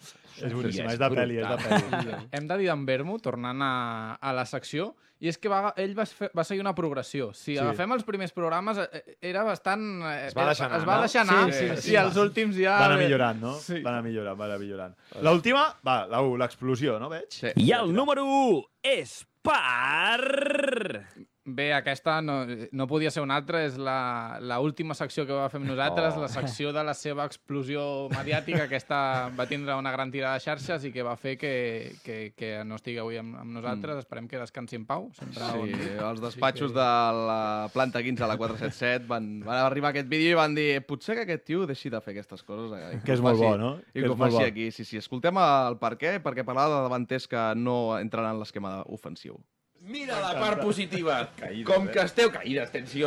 [0.43, 2.23] És boníssima, és de pel·li, és de pel·li.
[2.35, 3.73] Hem de dir d'en Bermo, tornant a,
[4.19, 7.33] a la secció, i és que va, ell va, fer, va seguir una progressió.
[7.35, 7.53] Si Sí.
[7.55, 7.59] sí.
[7.59, 9.83] agafem els primers programes, eh, era bastant...
[10.07, 11.01] eh, Es va deixar anar, Es va no?
[11.07, 11.93] deixar anar, Sí, sí, sí.
[11.93, 12.77] i els últims ja...
[12.79, 13.55] Va anar millorant, no?
[13.59, 13.81] Sí.
[13.83, 14.95] Va anar millorant, va anar millorant.
[15.23, 17.27] L'última, va, la 1, l'explosió, no veig?
[17.35, 17.51] Sí.
[17.57, 18.63] I el número 1
[18.95, 21.05] és per...
[21.49, 22.43] Bé, aquesta no,
[22.77, 26.15] no podia ser una altra, és la, la última secció que va fer amb nosaltres,
[26.19, 26.21] Oh.
[26.21, 30.85] la secció de la seva explosió mediàtica, aquesta va tindre una gran tirada de xarxes
[30.85, 33.95] i que va fer que, que, que no estigui avui amb, amb nosaltres.
[33.97, 34.05] Mm.
[34.05, 35.09] Esperem que descansi en pau.
[35.17, 36.91] Sempre Sí, on- els despatxos Sí de
[37.31, 40.83] la planta 15 a la 477 van, van arribar a aquest vídeo i van dir
[40.85, 42.77] potser que aquest tio deixi de fer aquestes coses.
[42.77, 43.73] eh, Que és molt faci- bo, no?
[43.79, 44.49] I Que que és ho molt faci bo.
[44.53, 44.71] aquí.
[44.71, 44.99] Sí, sí.
[45.01, 49.41] Escoltem el per què, perquè parlava de davanters que no entren en l'esquema ofensiu.
[49.89, 51.19] Mira la part positiva.
[51.69, 52.31] Com que esteu...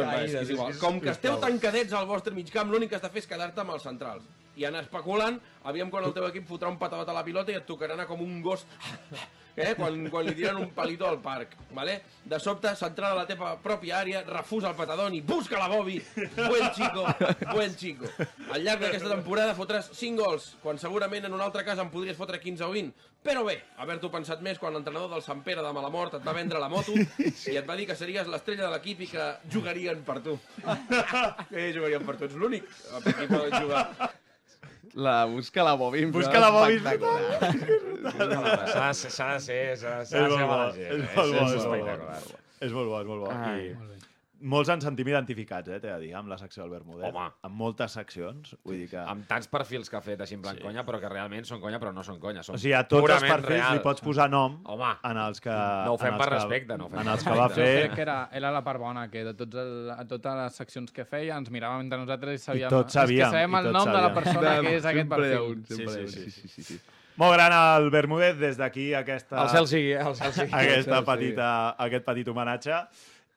[0.09, 0.77] Caïdes, igual.
[0.81, 3.61] Com que esteu tancadets al vostre mig camp, l'únic que has de fer és quedar-te
[3.61, 4.25] amb els centrals.
[4.59, 5.39] I anar especulant,
[5.69, 8.07] aviam quan el teu equip fotrà un patadot a la pilota i et tocarà anar
[8.09, 8.65] com un gos
[9.55, 9.73] eh?
[9.75, 11.55] quan, quan li tiren un palito al parc.
[11.75, 12.01] Vale?
[12.23, 15.99] De sobte, centrada a la teva pròpia àrea, refusa el patadón i busca la Bobby.
[16.37, 17.05] Buen chico,
[17.51, 18.09] buen chico.
[18.51, 22.17] Al llarg d'aquesta temporada fotràs 5 gols, quan segurament en un altre cas en podries
[22.17, 23.09] fotre 15 o 20.
[23.21, 26.61] Però bé, haver-t'ho pensat més quan l'entrenador del Sant Pere de Malamort et va vendre
[26.61, 30.17] la moto i et va dir que series l'estrella de l'equip i que jugarien per
[30.25, 30.39] tu.
[31.51, 32.65] que jugarien per tu, ets l'únic
[33.05, 33.85] per poden jugar.
[34.95, 36.05] La busca la Bobby.
[36.05, 36.79] Busca la Bobby.
[38.71, 39.77] S'ha de ser- s'ha de ser...
[39.77, 42.37] S'ha de És ser mala gent, és molt bo, és molt bo.
[42.65, 43.29] És molt bo, és molt bo.
[43.31, 43.65] Ai.
[43.71, 43.90] I
[44.41, 47.07] molts ens sentim identificats, eh, t'he de dir, amb la secció del Bermudet.
[47.09, 47.27] Home.
[47.47, 48.97] Amb moltes seccions, vull dir que...
[48.99, 51.79] Amb tants perfils que ha fet així en plan conya, però que realment són conya,
[51.81, 52.43] però no són conya.
[52.45, 53.77] Són O sigui, a tots els perfils real.
[53.77, 55.51] li pots posar nom Home, en els que...
[55.51, 57.69] No ho fem per respecte, no ho fem En els que va fer...
[57.81, 60.91] Crec que era, era la part bona, que de tots el, a totes les seccions
[60.95, 62.69] que feia ens miràvem entre nosaltres i sabíem...
[62.73, 64.17] tots sabíem, És que sabem i el nom de la sabíem.
[64.21, 65.37] persona que és aquest perfil.
[65.37, 65.63] un, ha un.
[65.67, 66.81] Sí, Sí, sí, sí, sí.
[67.19, 69.41] Molt gran el Bermudet, des d'aquí aquesta...
[69.43, 70.03] El cel sigui, eh?
[70.07, 70.47] El cel sigui.
[70.49, 71.47] aquesta El cel petita,
[71.85, 72.77] aquest petit homenatge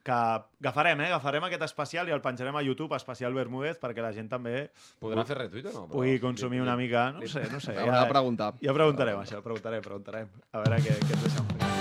[0.05, 1.07] que agafarem, eh?
[1.15, 4.67] Agafarem aquest especial i el penjarem a YouTube, especial Bermúdez, perquè la gent també
[5.01, 5.87] Podrà fer retuit o no?
[5.89, 7.07] Però- pugui consumir una mica...
[7.17, 7.73] No sé, no sé.
[7.81, 8.53] Haurà de preguntar.
[8.61, 10.29] Ja preguntarem, això, preguntarem, preguntarem.
[10.53, 11.73] A veure què, què ens deixen fer.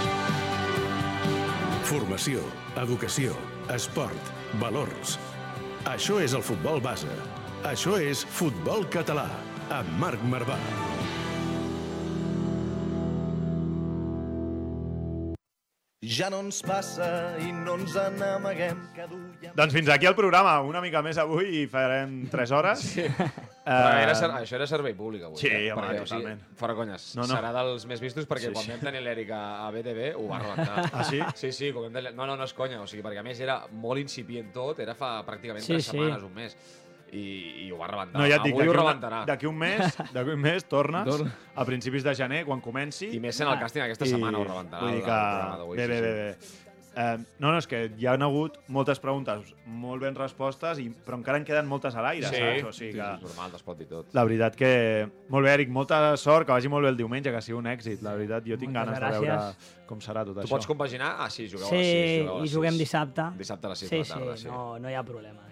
[1.84, 2.42] Formació,
[2.82, 3.36] educació,
[3.76, 4.32] esport,
[4.64, 5.18] valors.
[5.92, 7.12] Això és el futbol base.
[7.68, 9.28] Això és Futbol Català,
[9.72, 10.58] amb Marc Marvà.
[16.04, 17.06] Ja no ens passa
[17.40, 19.54] i no ens n'amaguem que duiem...
[19.56, 22.82] Doncs fins aquí el programa, una mica més avui i farem 3 hores.
[22.92, 23.06] Sí.
[23.64, 25.40] Però era, ser, això era servei públic avui.
[25.40, 25.70] Sí, eh?
[25.72, 26.42] home, perquè, totalment.
[26.60, 28.74] fora conyes, No, no, serà dels més vistos perquè Sí, quan sí.
[28.74, 30.90] vam tenir l'Eric a, a BTV ho va rebentar.
[30.92, 31.22] Ah, sí?
[31.40, 32.12] Sí, sí, quan vam tenir...
[32.18, 34.98] No, no, no és conya, o sigui, perquè a més era molt incipient tot, era
[35.00, 35.94] fa pràcticament Sí, tres sí.
[35.96, 36.58] setmanes, un mes.
[37.14, 38.20] I, i ho va rebentar.
[38.22, 39.20] No, ja et dic, Avui ho d'aquí rebentarà.
[39.22, 41.32] un, d'aquí un mes, d'aquí un mes tornes Torna.
[41.56, 43.12] a principis de gener, quan comenci.
[43.14, 45.22] I més sent el càsting aquesta setmana ho rebentarà Vull dir que...
[45.78, 46.02] Bé, sí, bé, sí.
[46.02, 46.60] bé, bé.
[46.96, 51.18] Eh, no, no, és que hi ha hagut moltes preguntes molt ben respostes, i, però
[51.18, 52.68] encara en queden moltes a l'aire, Sí, saps?
[52.70, 53.08] O sigui sí, que...
[53.16, 54.12] és normal, es pot dir tot.
[54.14, 54.70] La veritat que...
[55.34, 58.04] Molt bé, Eric, molta sort, que vagi molt bé el diumenge, que sigui un èxit.
[58.06, 59.72] La veritat, jo tinc Moltes ganes de veure gràcies.
[59.90, 60.54] com serà tot Tu això.
[60.54, 61.16] pots compaginar?
[61.26, 62.22] Ah, sí, jugueu Sí, a les 6.
[62.22, 62.84] Jugueu a les i juguem 6.
[62.86, 63.26] dissabte.
[63.42, 64.54] Dissabte a les 6 sí, de la tarda, sí, sí.
[64.54, 65.50] No, no hi ha problema,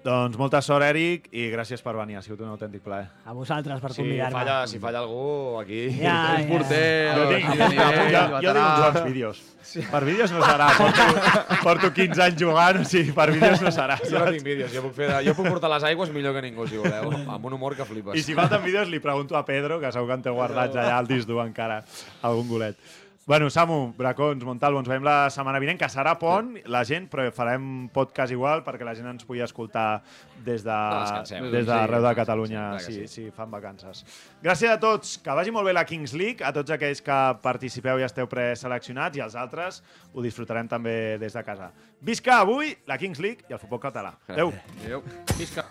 [0.00, 2.14] Doncs molta sort, Eric, i gràcies per venir.
[2.16, 3.10] Ha sigut un autèntic plaer.
[3.28, 4.32] A vosaltres per Si convidar-me.
[4.38, 5.80] falla, si falla algú, aquí...
[5.98, 9.42] Ja, És porter, Jo tinc, a jo, nivell, jo, jo tinc uns bons vídeos.
[9.90, 10.68] Per vídeos no serà.
[10.78, 13.98] Porto, porto 15 anys jugant, o sigui, per vídeos no serà.
[14.08, 16.46] Jo no tinc vídeos, jo puc, fer de, jo puc portar les aigües millor que
[16.48, 18.16] ningú, si voleu, amb un humor que flipes.
[18.16, 20.96] I si falten vídeos li pregunto a Pedro, que segur que en té guardats allà
[21.02, 21.82] al disc dur encara
[22.24, 22.80] algun golet.
[23.30, 27.28] Bueno, Samu, Bracons, Montalvo, ens veiem la setmana vinent, que serà pont, la gent, però
[27.30, 30.00] farem podcast igual perquè la gent ens pugui escoltar
[30.42, 30.78] des de
[31.38, 34.02] No des d'arreu de Catalunya, Sempre que si, si fan vacances.
[34.42, 38.02] Gràcies a tots, que vagi molt bé la Kings League, a tots aquells que participeu
[38.02, 39.78] i esteu preseleccionats, i els altres
[40.10, 41.70] ho disfrutarem també des de casa.
[42.02, 44.16] Visca avui la Kings League i el futbol català.
[44.26, 44.50] Adéu.
[44.82, 45.06] Adéu.
[45.38, 45.70] Visca.